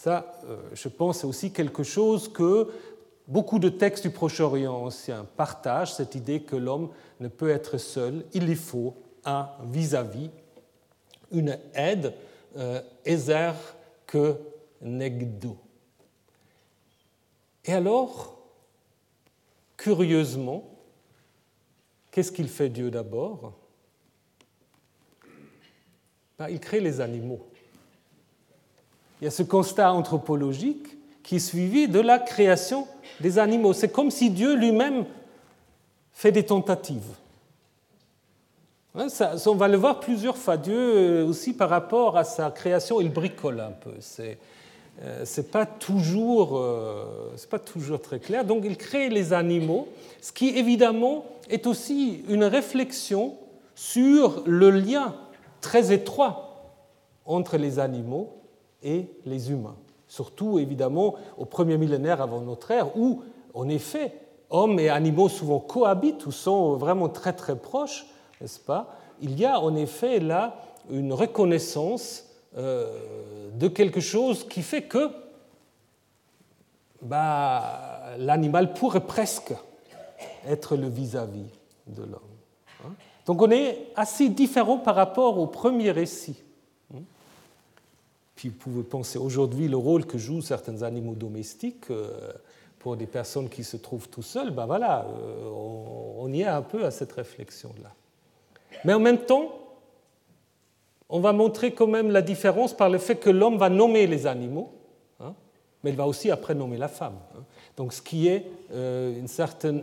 [0.02, 2.70] Ça, euh, je pense, c'est aussi quelque chose que
[3.28, 6.88] beaucoup de textes du Proche-Orient ancien partagent, cette idée que l'homme
[7.20, 8.94] ne peut être seul, il lui faut
[9.26, 10.30] un vis-à-vis,
[11.30, 12.14] une aide,
[12.56, 13.54] euh, ezer
[14.06, 14.38] que
[14.80, 15.58] negdo.
[17.66, 18.40] Et alors,
[19.76, 20.64] curieusement,
[22.10, 23.52] qu'est-ce qu'il fait Dieu d'abord?
[26.38, 27.49] Ben, Il crée les animaux.
[29.20, 32.86] Il y a ce constat anthropologique qui est suivi de la création
[33.20, 33.72] des animaux.
[33.72, 35.04] C'est comme si Dieu lui-même
[36.12, 37.14] fait des tentatives.
[38.94, 39.06] Hein,
[39.46, 40.56] on va le voir plusieurs fois.
[40.56, 43.92] Dieu euh, aussi par rapport à sa création, il bricole un peu.
[44.00, 44.38] C'est
[45.02, 47.04] euh, c'est pas euh,
[47.48, 48.44] pas toujours très clair.
[48.44, 49.88] Donc il crée les animaux,
[50.20, 53.36] ce qui évidemment est aussi une réflexion
[53.74, 55.14] sur le lien
[55.60, 56.74] très étroit
[57.24, 58.39] entre les animaux
[58.82, 59.76] et les humains.
[60.08, 63.22] Surtout évidemment au premier millénaire avant notre ère, où
[63.54, 64.12] en effet
[64.50, 68.06] hommes et animaux souvent cohabitent ou sont vraiment très très proches,
[68.40, 68.96] n'est-ce pas?
[69.22, 70.56] Il y a en effet là
[70.90, 72.26] une reconnaissance
[72.56, 75.10] euh, de quelque chose qui fait que
[77.02, 79.54] bah, l'animal pourrait presque
[80.46, 81.50] être le vis-à-vis
[81.86, 82.20] de l'homme.
[82.84, 82.92] Hein?
[83.26, 86.42] Donc on est assez différent par rapport au premier récit.
[88.40, 92.32] Puis vous pouvez penser aujourd'hui le rôle que jouent certains animaux domestiques euh,
[92.78, 94.50] pour des personnes qui se trouvent tout seuls.
[94.50, 95.44] Ben voilà, euh,
[96.16, 97.90] on y est un peu à cette réflexion-là.
[98.86, 99.52] Mais en même temps,
[101.10, 104.26] on va montrer quand même la différence par le fait que l'homme va nommer les
[104.26, 104.72] animaux,
[105.20, 105.34] hein,
[105.84, 107.18] mais il va aussi après nommer la femme.
[107.36, 107.42] Hein.
[107.76, 109.82] Donc ce qui est euh, une certaine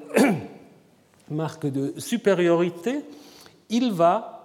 [1.30, 3.06] marque de supériorité,
[3.70, 4.37] il va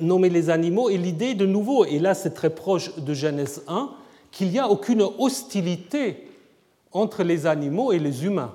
[0.00, 3.90] nommer les animaux et l'idée de nouveau, et là c'est très proche de Genèse 1,
[4.30, 6.28] qu'il n'y a aucune hostilité
[6.92, 8.54] entre les animaux et les humains.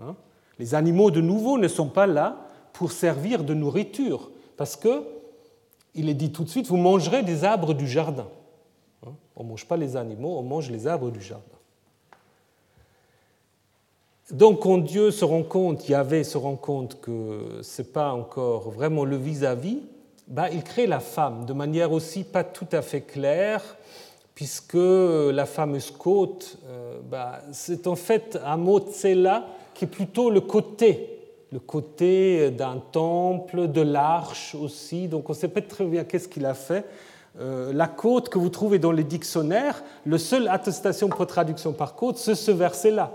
[0.00, 0.14] Hein.
[0.58, 5.04] Les animaux de nouveau ne sont pas là pour servir de nourriture, parce que
[5.94, 8.28] il est dit tout de suite, vous mangerez des arbres du jardin.
[9.06, 9.12] Hein?
[9.36, 11.44] On ne mange pas les animaux, on mange les arbres du jardin.
[14.30, 18.70] Donc quand Dieu se rend compte, Yahvé se rend compte que ce n'est pas encore
[18.70, 19.80] vraiment le vis-à-vis,
[20.28, 23.62] bah, il crée la femme de manière aussi pas tout à fait claire,
[24.34, 30.30] puisque la fameuse côte, euh, bah, c'est en fait un mot tsela qui est plutôt
[30.30, 31.12] le côté
[31.52, 35.06] le côté d'un temple, de l'arche aussi.
[35.06, 36.86] Donc on ne sait pas très bien qu'est-ce qu'il a fait.
[37.40, 41.94] Euh, la côte que vous trouvez dans les dictionnaires, le seul attestation pour traduction par
[41.94, 43.12] côte, c'est ce verset-là.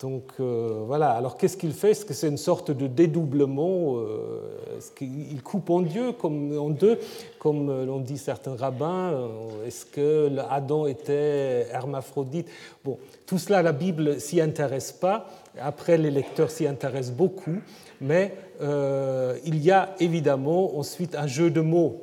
[0.00, 1.92] Donc euh, voilà, alors qu'est-ce qu'il fait?
[1.92, 6.68] Est-ce que c'est une sorte de dédoublement euh, Est-ce qu'il coupe en, Dieu, comme, en
[6.68, 6.98] deux,
[7.38, 9.28] comme l'ont dit certains rabbins
[9.66, 12.48] Est-ce que Adam était hermaphrodite?
[12.84, 15.30] Bon, tout cela, la Bible s'y intéresse pas.
[15.58, 17.58] Après, les lecteurs s'y intéressent beaucoup,
[18.00, 22.02] mais euh, il y a évidemment ensuite un jeu de mots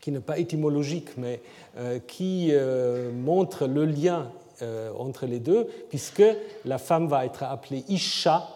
[0.00, 1.40] qui n'est pas étymologique, mais
[1.76, 4.30] euh, qui euh, montre le lien
[4.98, 6.22] entre les deux, puisque
[6.64, 8.48] la femme va être appelée Isha,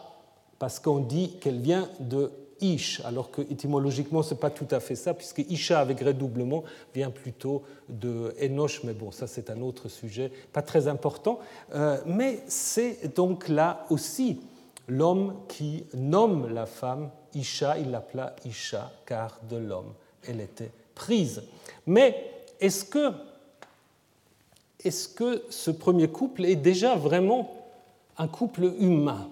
[0.58, 2.30] parce qu'on dit qu'elle vient de
[2.60, 6.64] Ish, alors que étymologiquement, ce n'est pas tout à fait ça, puisque Isha avec redoublement
[6.94, 11.38] vient plutôt de Enoch, mais bon, ça c'est un autre sujet, pas très important.
[11.74, 14.40] Euh, mais c'est donc là aussi
[14.88, 19.92] l'homme qui nomme la femme Isha, il l'appela Isha, car de l'homme
[20.26, 21.42] elle était prise.
[21.86, 22.30] Mais
[22.60, 23.10] est-ce que,
[24.84, 27.50] est-ce que ce premier couple est déjà vraiment
[28.18, 29.28] un couple humain?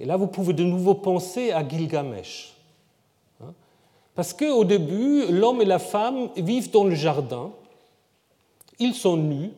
[0.00, 2.54] Et là, vous pouvez de nouveau penser à Gilgamesh.
[3.40, 3.52] Hein.
[4.14, 7.52] Parce qu'au début, l'homme et la femme vivent dans le jardin,
[8.78, 9.52] ils sont nus,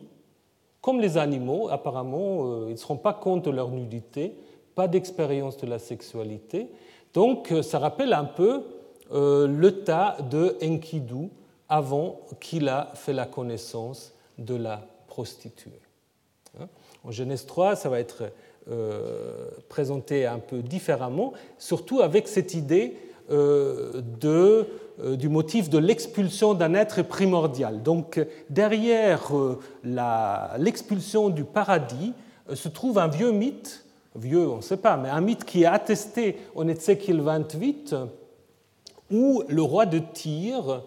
[0.81, 4.35] comme les animaux, apparemment, euh, ils ne seront pas compte de leur nudité,
[4.75, 6.69] pas d'expérience de la sexualité.
[7.15, 8.65] Donc, euh, ça rappelle un peu
[9.13, 11.31] euh, le tas de Enkidu
[11.69, 15.81] avant qu'il a fait la connaissance de la prostituée.
[16.59, 16.67] Hein.
[17.05, 18.33] En Genèse 3, ça va être
[18.69, 22.97] euh, présenté un peu différemment, surtout avec cette idée
[23.31, 27.81] euh, euh, du motif de l'expulsion d'un être primordial.
[27.85, 29.31] Donc derrière
[30.59, 32.13] l'expulsion du paradis
[32.53, 33.85] se trouve un vieux mythe,
[34.17, 37.95] vieux on ne sait pas, mais un mythe qui est attesté en Ézéchiel 28,
[39.13, 40.83] où le roi de Tyr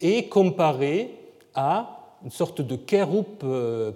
[0.00, 1.18] est comparé
[1.56, 3.44] à une sorte de kéroupe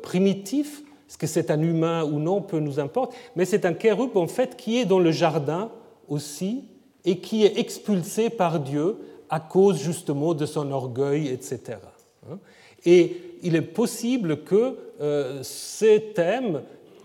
[0.03, 0.83] primitif.
[1.09, 4.27] Est-ce que c'est un humain ou non, peu nous importe, mais c'est un kérub en
[4.27, 5.71] fait qui est dans le jardin
[6.09, 6.65] aussi
[7.05, 8.97] et qui est expulsé par Dieu
[9.31, 11.79] à cause justement de son orgueil, etc.
[12.85, 16.15] Et il est possible que euh, ces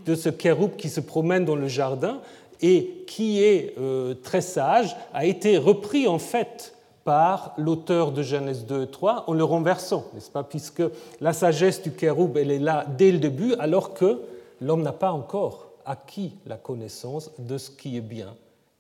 [0.06, 2.22] de ce kérub qui se promène dans le jardin
[2.62, 6.76] et qui est euh, très sage a été repris en fait
[7.12, 10.82] par l'auteur de Genèse 2 et 3 en le renversant, n'est-ce pas Puisque
[11.20, 14.22] la sagesse du kéroub, elle est là dès le début, alors que
[14.62, 18.34] l'homme n'a pas encore acquis la connaissance de ce qui est bien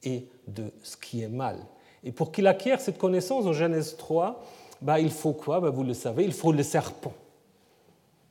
[0.03, 1.57] et de ce qui est mal.
[2.05, 4.41] Et pour qu'il acquiert cette connaissance en Genèse 3,
[4.81, 5.59] bah, il faut quoi?
[5.59, 7.11] Bah, Vous le savez, il faut le serpent.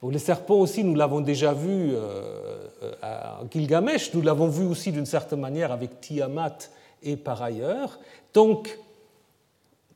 [0.02, 2.66] le serpent aussi, nous l'avons déjà vu euh,
[3.02, 6.56] à Gilgamesh, nous l'avons vu aussi d'une certaine manière avec Tiamat
[7.02, 7.98] et par ailleurs.
[8.32, 8.78] Donc,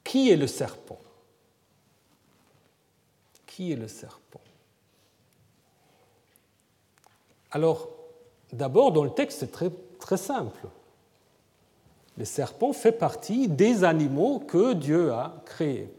[0.04, 1.00] qui est le serpent?
[3.46, 4.40] Qui est le serpent?
[7.50, 7.88] Alors,
[8.52, 9.50] d'abord, dans le texte, c'est
[9.98, 10.66] très, simple.
[12.18, 15.92] Le serpent fait partie des animaux que Dieu a créés.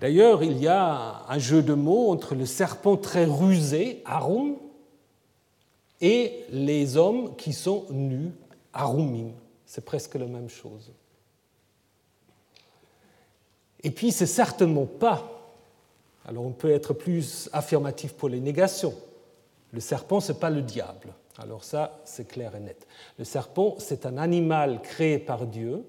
[0.00, 4.56] D'ailleurs, il y a un jeu de mots entre le serpent très rusé, Arum,
[6.00, 8.32] et les hommes qui sont nus,
[8.72, 9.32] Arumim.
[9.64, 10.92] C'est presque la même chose.
[13.84, 15.28] Et puis, c'est certainement pas,
[16.26, 18.94] alors on peut être plus affirmatif pour les négations,
[19.72, 21.08] le serpent, ce n'est pas le diable.
[21.38, 22.86] Alors ça, c'est clair et net.
[23.18, 25.82] Le serpent, c'est un animal créé par Dieu.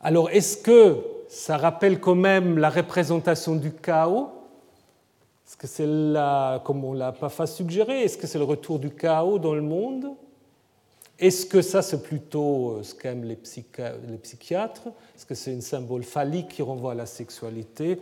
[0.00, 0.98] Alors est-ce que
[1.28, 4.30] ça rappelle quand même la représentation du chaos?
[5.46, 8.90] Est-ce que c'est là, comme on l'a pas suggéré, est-ce que c'est le retour du
[8.90, 10.14] chaos dans le monde?
[11.20, 14.88] Est-ce que ça, c'est plutôt euh, ce qu'aiment les, psychiatres?
[15.14, 18.00] Est-ce que c'est un symbole phallique qui renvoie à la sexualité?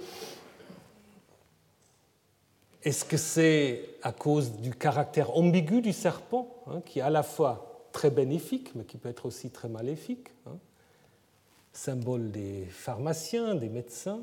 [2.85, 7.25] Est-ce que c'est à cause du caractère ambigu du serpent, hein, qui est à la
[7.25, 10.57] fois très bénéfique, mais qui peut être aussi très maléfique hein,
[11.73, 14.21] Symbole des pharmaciens, des médecins.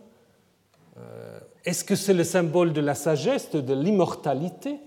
[0.98, 4.80] Euh, est-ce que c'est le symbole de la sagesse, de l'immortalité?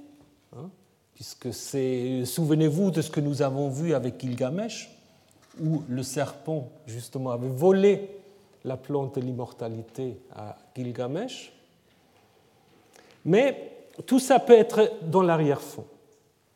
[1.19, 4.89] Puisque c'est, souvenez-vous de ce que nous avons vu avec Gilgamesh,
[5.61, 8.09] où le serpent, justement, avait volé
[8.65, 11.53] la plante de l'immortalité à Gilgamesh.
[13.25, 13.73] Mais
[14.07, 15.87] tout ça peut être dans l'arrière-fond.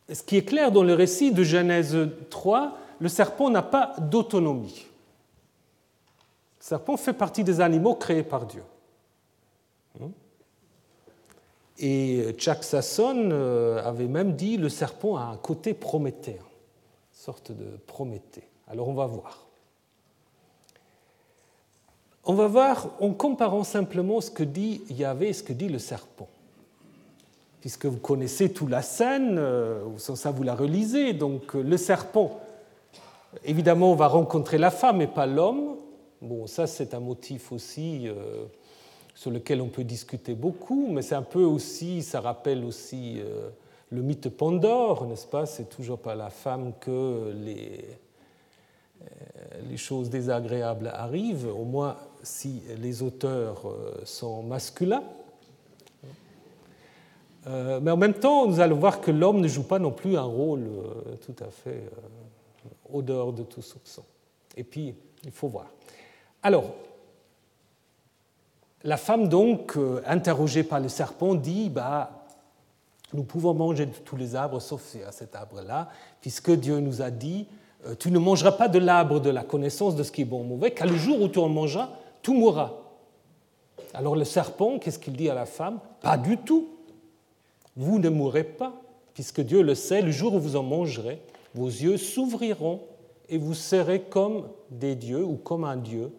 [0.08, 1.98] Ce qui est clair dans le récit de Genèse
[2.30, 4.86] 3, le serpent n'a pas d'autonomie.
[6.60, 8.62] Le serpent fait partie des animaux créés par Dieu.
[11.82, 16.42] Et Chuck Sasson euh, avait même dit le serpent a un côté prométhéen,
[17.12, 18.48] sorte de Prométhée.
[18.68, 19.46] Alors on va voir.
[22.24, 25.78] On va voir en comparant simplement ce que dit Yahvé et ce que dit le
[25.78, 26.28] serpent
[27.62, 31.12] puisque vous connaissez toute la scène, euh, sans ça vous la relisez.
[31.12, 32.40] Donc euh, le serpent,
[33.44, 35.76] évidemment, va rencontrer la femme et pas l'homme.
[36.20, 38.44] Bon, ça c'est un motif aussi euh,
[39.14, 43.20] sur lequel on peut discuter beaucoup, mais c'est un peu aussi, ça rappelle aussi
[43.90, 45.44] le mythe Pandore, n'est-ce pas?
[45.44, 47.84] C'est toujours pas la femme que les,
[49.68, 53.66] les choses désagréables arrivent, au moins si les auteurs
[54.04, 55.04] sont masculins.
[57.46, 60.16] Euh, mais en même temps, nous allons voir que l'homme ne joue pas non plus
[60.16, 64.04] un rôle euh, tout à fait euh, au dehors de tout soupçon.
[64.56, 64.94] Et puis,
[65.24, 65.66] il faut voir.
[66.42, 66.64] Alors,
[68.84, 72.24] la femme, donc, interrogée par le serpent, dit bah,
[73.12, 75.88] Nous pouvons manger de tous les arbres sauf à cet arbre-là,
[76.20, 77.46] puisque Dieu nous a dit
[77.98, 80.44] Tu ne mangeras pas de l'arbre de la connaissance de ce qui est bon ou
[80.44, 81.90] mauvais, car le jour où tu en mangeras,
[82.22, 82.82] tout mourra.
[83.94, 85.78] Alors, le serpent, qu'est-ce qu'il dit à la femme?
[86.00, 86.68] Pas du tout.
[87.76, 88.72] Vous ne mourrez pas,
[89.14, 91.20] puisque Dieu le sait, le jour où vous en mangerez,
[91.54, 92.80] vos yeux s'ouvriront
[93.28, 96.10] et vous serez comme des dieux ou comme un Dieu,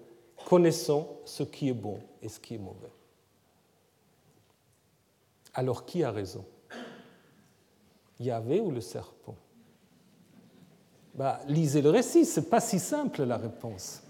[0.45, 2.91] connaissant ce qui est bon et ce qui est mauvais.
[5.53, 6.45] Alors qui a raison?
[8.19, 9.35] Yahvé ou le serpent?
[11.13, 14.01] Bah, Lisez le récit, ce n'est pas si simple la réponse.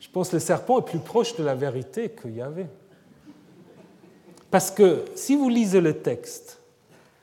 [0.00, 2.66] Je pense que le serpent est plus proche de la vérité que Yahvé.
[4.50, 6.60] Parce que si vous lisez le texte,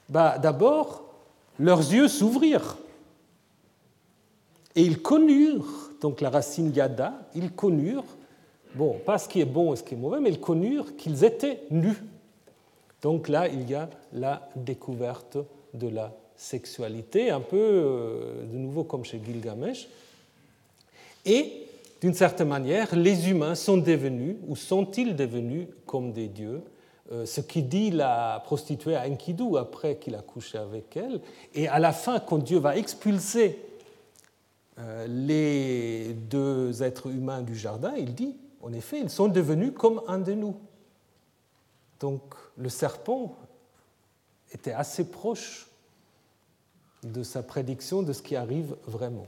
[0.08, 1.04] bah, d'abord,
[1.60, 2.78] leurs yeux s'ouvrirent.
[4.76, 8.04] Et ils connurent, donc la racine yada, ils connurent,
[8.76, 11.24] bon, pas ce qui est bon et ce qui est mauvais, mais ils connurent qu'ils
[11.24, 12.02] étaient nus.
[13.02, 15.38] Donc là, il y a la découverte
[15.74, 19.88] de la sexualité, un peu euh, de nouveau comme chez Gilgamesh.
[21.26, 21.68] Et
[22.02, 26.62] d'une certaine manière, les humains sont devenus, ou sont-ils devenus comme des dieux
[27.12, 31.22] euh, ce qui dit la prostituée à Enkidu après qu'il a couché avec elle.
[31.54, 33.60] Et à la fin, quand Dieu va expulser
[35.08, 40.20] les deux êtres humains du jardin, il dit, en effet, ils sont devenus comme un
[40.20, 40.56] de nous.
[42.00, 42.22] Donc
[42.58, 43.36] le serpent
[44.52, 45.68] était assez proche
[47.04, 49.28] de sa prédiction de ce qui arrive vraiment.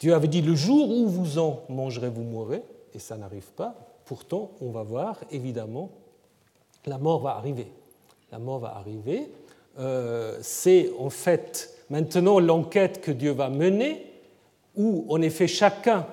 [0.00, 2.62] Dieu avait dit, le jour où vous en mangerez, vous mourrez,
[2.94, 3.74] et ça n'arrive pas.
[4.04, 5.90] Pourtant, on va voir, évidemment,
[6.86, 7.70] la mort va arriver.
[8.32, 9.30] La mort va arriver.
[10.40, 14.04] c'est en fait maintenant l'enquête que Dieu va mener,
[14.76, 16.06] où en effet chacun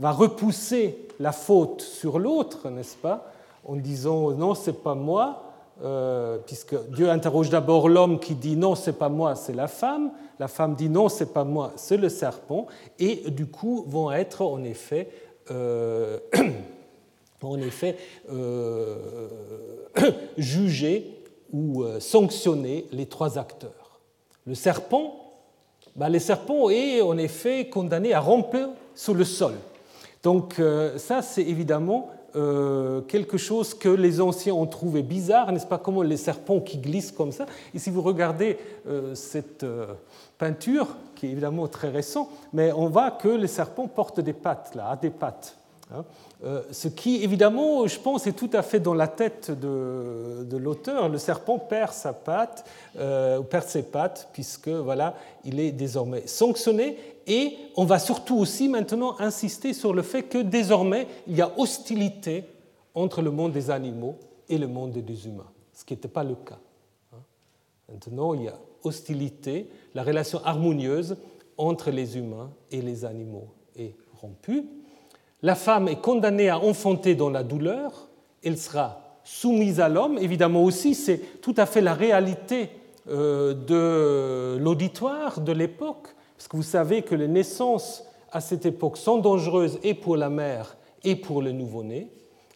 [0.00, 3.32] va repousser la faute sur l'autre, n'est-ce pas,
[3.64, 5.52] en disant non, c'est pas moi,
[5.82, 10.12] euh, puisque Dieu interroge d'abord l'homme qui dit non, c'est pas moi, c'est la femme.
[10.38, 12.66] La femme dit non, c'est pas moi, c'est le serpent.
[12.98, 15.08] Et du coup, vont être en effet,
[15.50, 16.18] euh,
[17.42, 17.96] en effet
[18.30, 19.28] euh,
[20.36, 21.18] jugés
[21.52, 23.81] ou sanctionnés les trois acteurs.
[24.46, 25.32] Le serpent,
[25.96, 29.54] ben, le serpent est en effet condamné à ramper sous le sol.
[30.22, 30.60] Donc
[30.96, 35.76] ça, c'est évidemment euh, quelque chose que les anciens ont trouvé bizarre, n'est-ce pas?
[35.76, 37.44] Comment les serpents qui glissent comme ça.
[37.74, 38.56] Et si vous regardez
[38.88, 39.92] euh, cette euh,
[40.38, 44.74] peinture, qui est évidemment très récente, mais on voit que les serpents portent des pattes,
[44.74, 45.58] là, des pattes.
[45.94, 46.04] Hein.
[46.70, 51.08] ce qui, évidemment, je pense, est tout à fait dans la tête de, l'auteur.
[51.08, 52.64] Le serpent perd sa patte,
[52.94, 55.14] perd ses pattes, puisque voilà,
[55.44, 60.38] il est désormais sanctionné et on va surtout aussi maintenant insister sur le fait que
[60.38, 62.44] désormais, il y a hostilité
[62.94, 64.16] entre le monde des animaux
[64.48, 66.58] et le monde des humains, ce qui n'était pas le cas.
[67.12, 67.20] Hein.
[67.90, 71.16] Maintenant, il y a hostilité, la relation harmonieuse
[71.56, 74.64] entre les humains et les animaux est rompue.
[75.42, 78.08] La femme est condamnée à enfanter dans la douleur,
[78.44, 80.18] elle sera soumise à l'homme.
[80.18, 82.70] Évidemment aussi, c'est tout à fait la réalité
[83.08, 88.96] euh, de l'auditoire de l'époque parce que vous savez que les naissances à cette époque
[88.96, 92.08] sont dangereuses et pour la mère et pour le nouveau-né.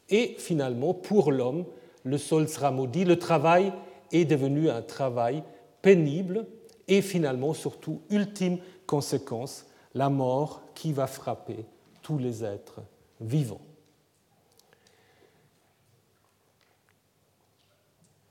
[0.09, 1.65] Et finalement, pour l'homme,
[2.05, 3.05] le sol sera maudit.
[3.05, 3.73] Le travail
[4.13, 5.43] est devenu un travail
[5.83, 6.47] pénible.
[6.87, 11.67] Et finalement, surtout, ultime conséquence, la mort qui va frapper
[12.07, 12.83] tous les êtres
[13.21, 13.61] vivants.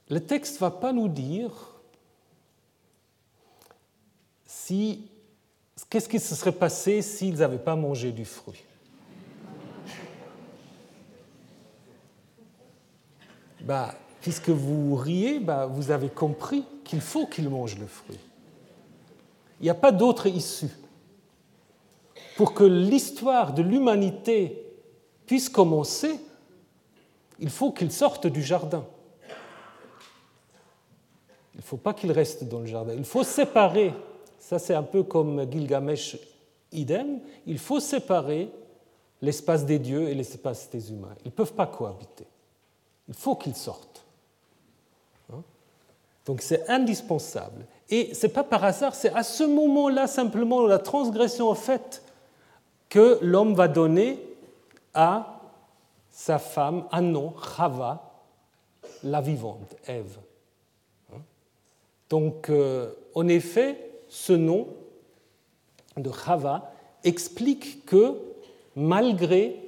[0.09, 1.51] Le texte ne va pas nous dire
[4.45, 5.09] si
[5.89, 8.63] Qu'est-ce qui se serait passé s'ils n'avaient pas mangé du fruit
[13.59, 18.19] bah, Puisque vous riez, bah, vous avez compris qu'il faut qu'ils mangent le fruit.
[19.59, 20.71] Il n'y a pas d'autre issue.
[22.37, 24.63] Pour que l'histoire de l'humanité
[25.25, 26.19] puisse commencer,
[27.39, 28.85] il faut qu'ils sortent du jardin.
[31.53, 32.93] Il ne faut pas qu'ils restent dans le jardin.
[32.93, 33.93] Il faut séparer
[34.45, 36.17] ça c'est un peu comme Gilgamesh
[36.71, 38.51] idem, il faut séparer
[39.19, 41.15] l'espace des dieux et l'espace des humains.
[41.23, 42.27] Ils ne peuvent pas cohabiter.
[43.07, 44.05] Il faut qu'ils sortent.
[45.33, 45.41] Hein?
[46.27, 47.65] Donc c'est indispensable.
[47.89, 52.03] Et ce n'est pas par hasard, c'est à ce moment-là simplement la transgression en fait
[52.89, 54.19] que l'homme va donner
[54.93, 55.41] à
[56.11, 58.23] sa femme un nom, Chava,
[59.03, 60.17] la vivante, Ève.
[61.13, 61.19] Hein?
[62.09, 63.77] Donc euh, en effet,
[64.07, 64.67] ce nom
[65.97, 66.71] de Chava
[67.03, 68.15] explique que
[68.75, 69.61] malgré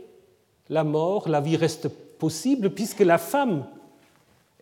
[0.69, 3.65] la mort, la vie reste possible puisque la femme,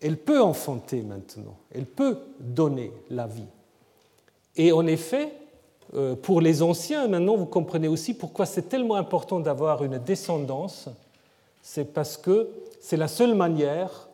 [0.02, 3.48] elle peut enfanter maintenant, elle peut donner la vie.
[4.56, 5.34] Et en effet,
[6.22, 10.90] pour les anciens, maintenant vous comprenez aussi pourquoi c'est tellement important d'avoir une descendance,
[11.62, 12.50] c'est parce que
[12.82, 14.10] c'est la seule manière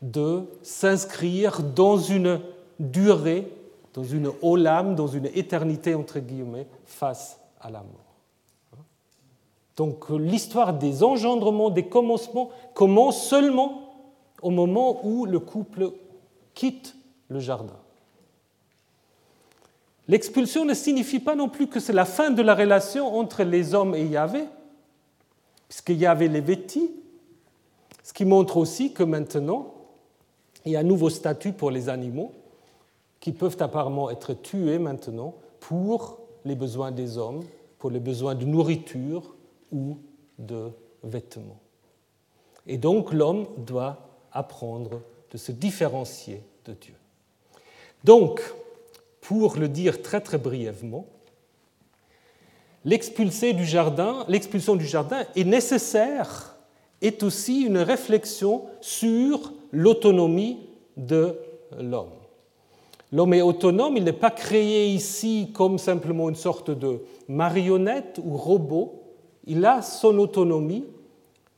[0.00, 2.40] de s'inscrire dans une
[2.78, 3.50] durée
[3.98, 8.84] dans une olam, dans une éternité, entre guillemets, face à la mort.
[9.76, 13.92] Donc l'histoire des engendrements, des commencements, commence seulement
[14.40, 15.92] au moment où le couple
[16.54, 16.94] quitte
[17.28, 17.76] le jardin.
[20.08, 23.74] L'expulsion ne signifie pas non plus que c'est la fin de la relation entre les
[23.74, 24.44] hommes et Yahvé,
[25.68, 26.90] puisque Yahvé les vêtit,
[28.02, 29.74] ce qui montre aussi que maintenant,
[30.64, 32.32] il y a un nouveau statut pour les animaux,
[33.20, 37.44] qui peuvent apparemment être tués maintenant pour les besoins des hommes,
[37.78, 39.34] pour les besoins de nourriture
[39.72, 39.98] ou
[40.38, 40.70] de
[41.02, 41.60] vêtements.
[42.66, 46.94] Et donc l'homme doit apprendre de se différencier de Dieu.
[48.04, 48.40] Donc,
[49.28, 51.04] pour le dire très très brièvement,
[52.86, 54.24] l'expulsion du jardin,
[55.36, 56.56] est nécessaire,
[57.02, 60.60] est aussi une réflexion sur l'autonomie
[60.96, 61.38] de
[61.78, 62.08] l'homme.
[63.12, 68.34] L'homme est autonome, il n'est pas créé ici comme simplement une sorte de marionnette ou
[68.34, 69.02] robot,
[69.46, 70.86] il a son autonomie,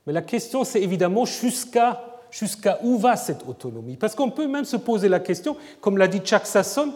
[0.09, 3.97] mais la question c'est évidemment jusqu'à jusqu'à où va cette autonomie?
[3.97, 6.93] Parce qu'on peut même se poser la question, comme l'a dit Chuck Sasson,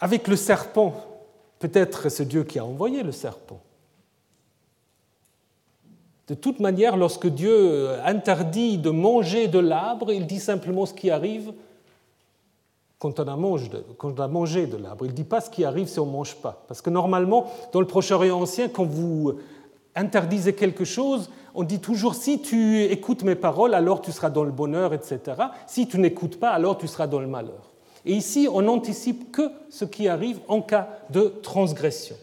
[0.00, 0.94] avec le serpent,
[1.58, 3.60] peut-être c'est Dieu qui a envoyé le serpent.
[6.28, 11.10] De toute manière, lorsque Dieu interdit de manger de l'arbre, il dit simplement ce qui
[11.10, 11.52] arrive,
[12.98, 15.04] quand on a mangé de, l'arbre.
[15.04, 16.64] Il ne dit pas ce qui arrive si on ne mange pas.
[16.66, 19.34] Parce que normalement, dans le Proche-Orient ancien, quand vous
[19.94, 24.44] interdisez quelque chose, on dit toujours si tu écoutes mes paroles, alors tu seras dans
[24.44, 25.20] le bonheur, etc.
[25.66, 27.70] Si tu n'écoutes pas, alors tu seras dans le malheur.
[28.06, 32.16] Et ici, on n'anticipe que ce qui arrive en cas de transgression.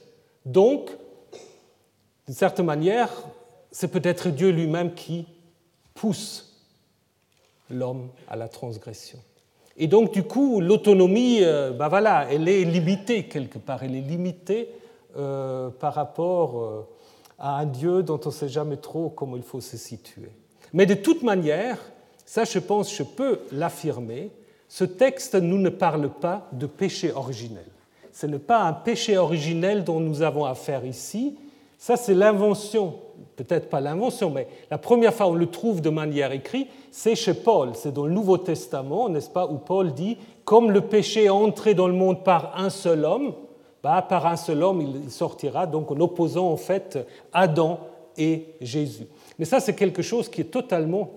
[0.45, 0.89] Donc,
[2.25, 3.09] d'une certaine manière,
[3.71, 5.27] c'est peut-être Dieu lui-même qui
[5.93, 6.57] pousse
[7.69, 9.19] l'homme à la transgression.
[9.75, 13.83] Et donc, du coup, l'autonomie, ben voilà, elle est limitée quelque part.
[13.83, 14.69] Elle est limitée
[15.15, 16.87] euh, par rapport euh,
[17.37, 20.31] à un Dieu dont on ne sait jamais trop comment il faut se situer.
[20.73, 21.77] Mais de toute manière,
[22.25, 24.31] ça, je pense, je peux l'affirmer,
[24.73, 27.67] ce texte nous ne parle pas de péché originel.
[28.11, 31.37] Ce n'est pas un péché originel dont nous avons affaire ici.
[31.77, 32.95] Ça, c'est l'invention,
[33.35, 37.35] peut-être pas l'invention, mais la première fois on le trouve de manière écrite, c'est chez
[37.35, 37.73] Paul.
[37.75, 41.75] C'est dans le Nouveau Testament, n'est-ce pas, où Paul dit Comme le péché est entré
[41.75, 43.35] dans le monde par un seul homme,
[43.83, 46.97] bah, par un seul homme il sortira, donc en opposant en fait
[47.31, 47.79] Adam
[48.17, 49.05] et Jésus.
[49.37, 51.11] Mais ça, c'est quelque chose qui est totalement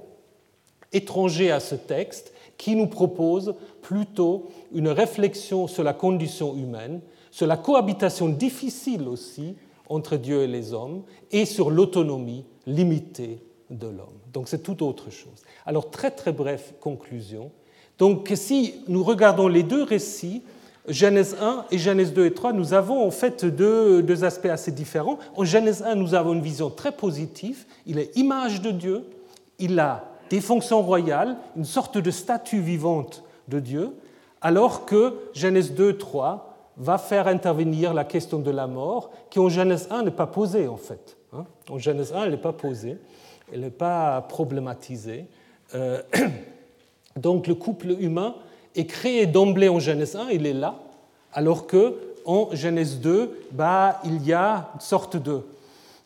[0.93, 7.01] étranger à ce texte qui nous propose plutôt une réflexion sur la condition humaine,
[7.31, 9.57] sur la cohabitation difficile aussi
[9.89, 13.41] entre Dieu et les hommes, et sur l'autonomie limitée
[13.71, 14.19] de l'homme.
[14.33, 15.43] Donc c'est tout autre chose.
[15.65, 17.51] Alors très très bref conclusion.
[17.99, 20.43] Donc si nous regardons les deux récits,
[20.89, 24.71] Genèse 1 et Genèse 2 et 3, nous avons en fait deux, deux, aspects assez
[24.71, 25.19] différents.
[25.35, 27.65] En Genèse 1, nous avons une vision très positive.
[27.87, 29.05] Il est image de Dieu,
[29.59, 33.93] il a des fonctions royales, une sorte de statue vivante de Dieu,
[34.41, 39.49] alors que Genèse 2, 3 va faire intervenir la question de la mort, qui en
[39.49, 41.17] Genèse 1 n'est pas posée en fait.
[41.33, 41.47] Hein.
[41.71, 42.99] En Genèse 1, elle n'est pas posée,
[43.53, 45.27] elle n'est pas problématisée.
[45.75, 46.03] Euh,
[47.17, 48.35] donc le couple humain
[48.75, 50.77] est créé d'emblée en Genèse 1, il est là,
[51.33, 55.43] alors que en Genèse 2, bah, il y a une sorte de,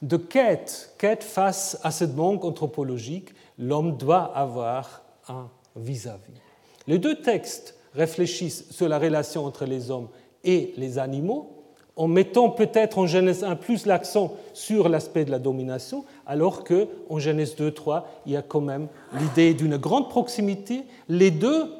[0.02, 3.30] de quête, quête face à cette manque anthropologique
[3.60, 6.40] l'homme doit avoir un vis-à-vis.
[6.88, 10.08] Les deux textes réfléchissent sur la relation entre les hommes
[10.42, 11.56] et les animaux,
[11.96, 17.18] en mettant peut-être en Genèse 1 plus l'accent sur l'aspect de la domination, alors qu'en
[17.18, 18.88] Genèse 2, 3, il y a quand même
[19.18, 20.84] l'idée d'une grande proximité.
[21.08, 21.70] Les deux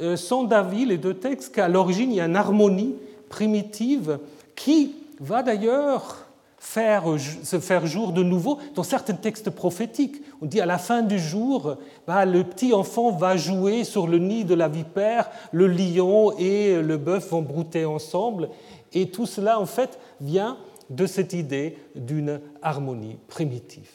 [0.00, 2.96] euh, sont d'avis, les deux textes, qu'à l'origine, il y a une harmonie
[3.30, 4.18] primitive
[4.54, 6.26] qui va d'ailleurs
[6.60, 10.22] se faire jour de nouveau dans certains textes prophétiques.
[10.42, 14.18] On dit à la fin du jour, bah, le petit enfant va jouer sur le
[14.18, 18.50] nid de la vipère, le lion et le bœuf vont brouter ensemble.
[18.92, 20.58] Et tout cela, en fait, vient
[20.90, 23.90] de cette idée d'une harmonie primitive.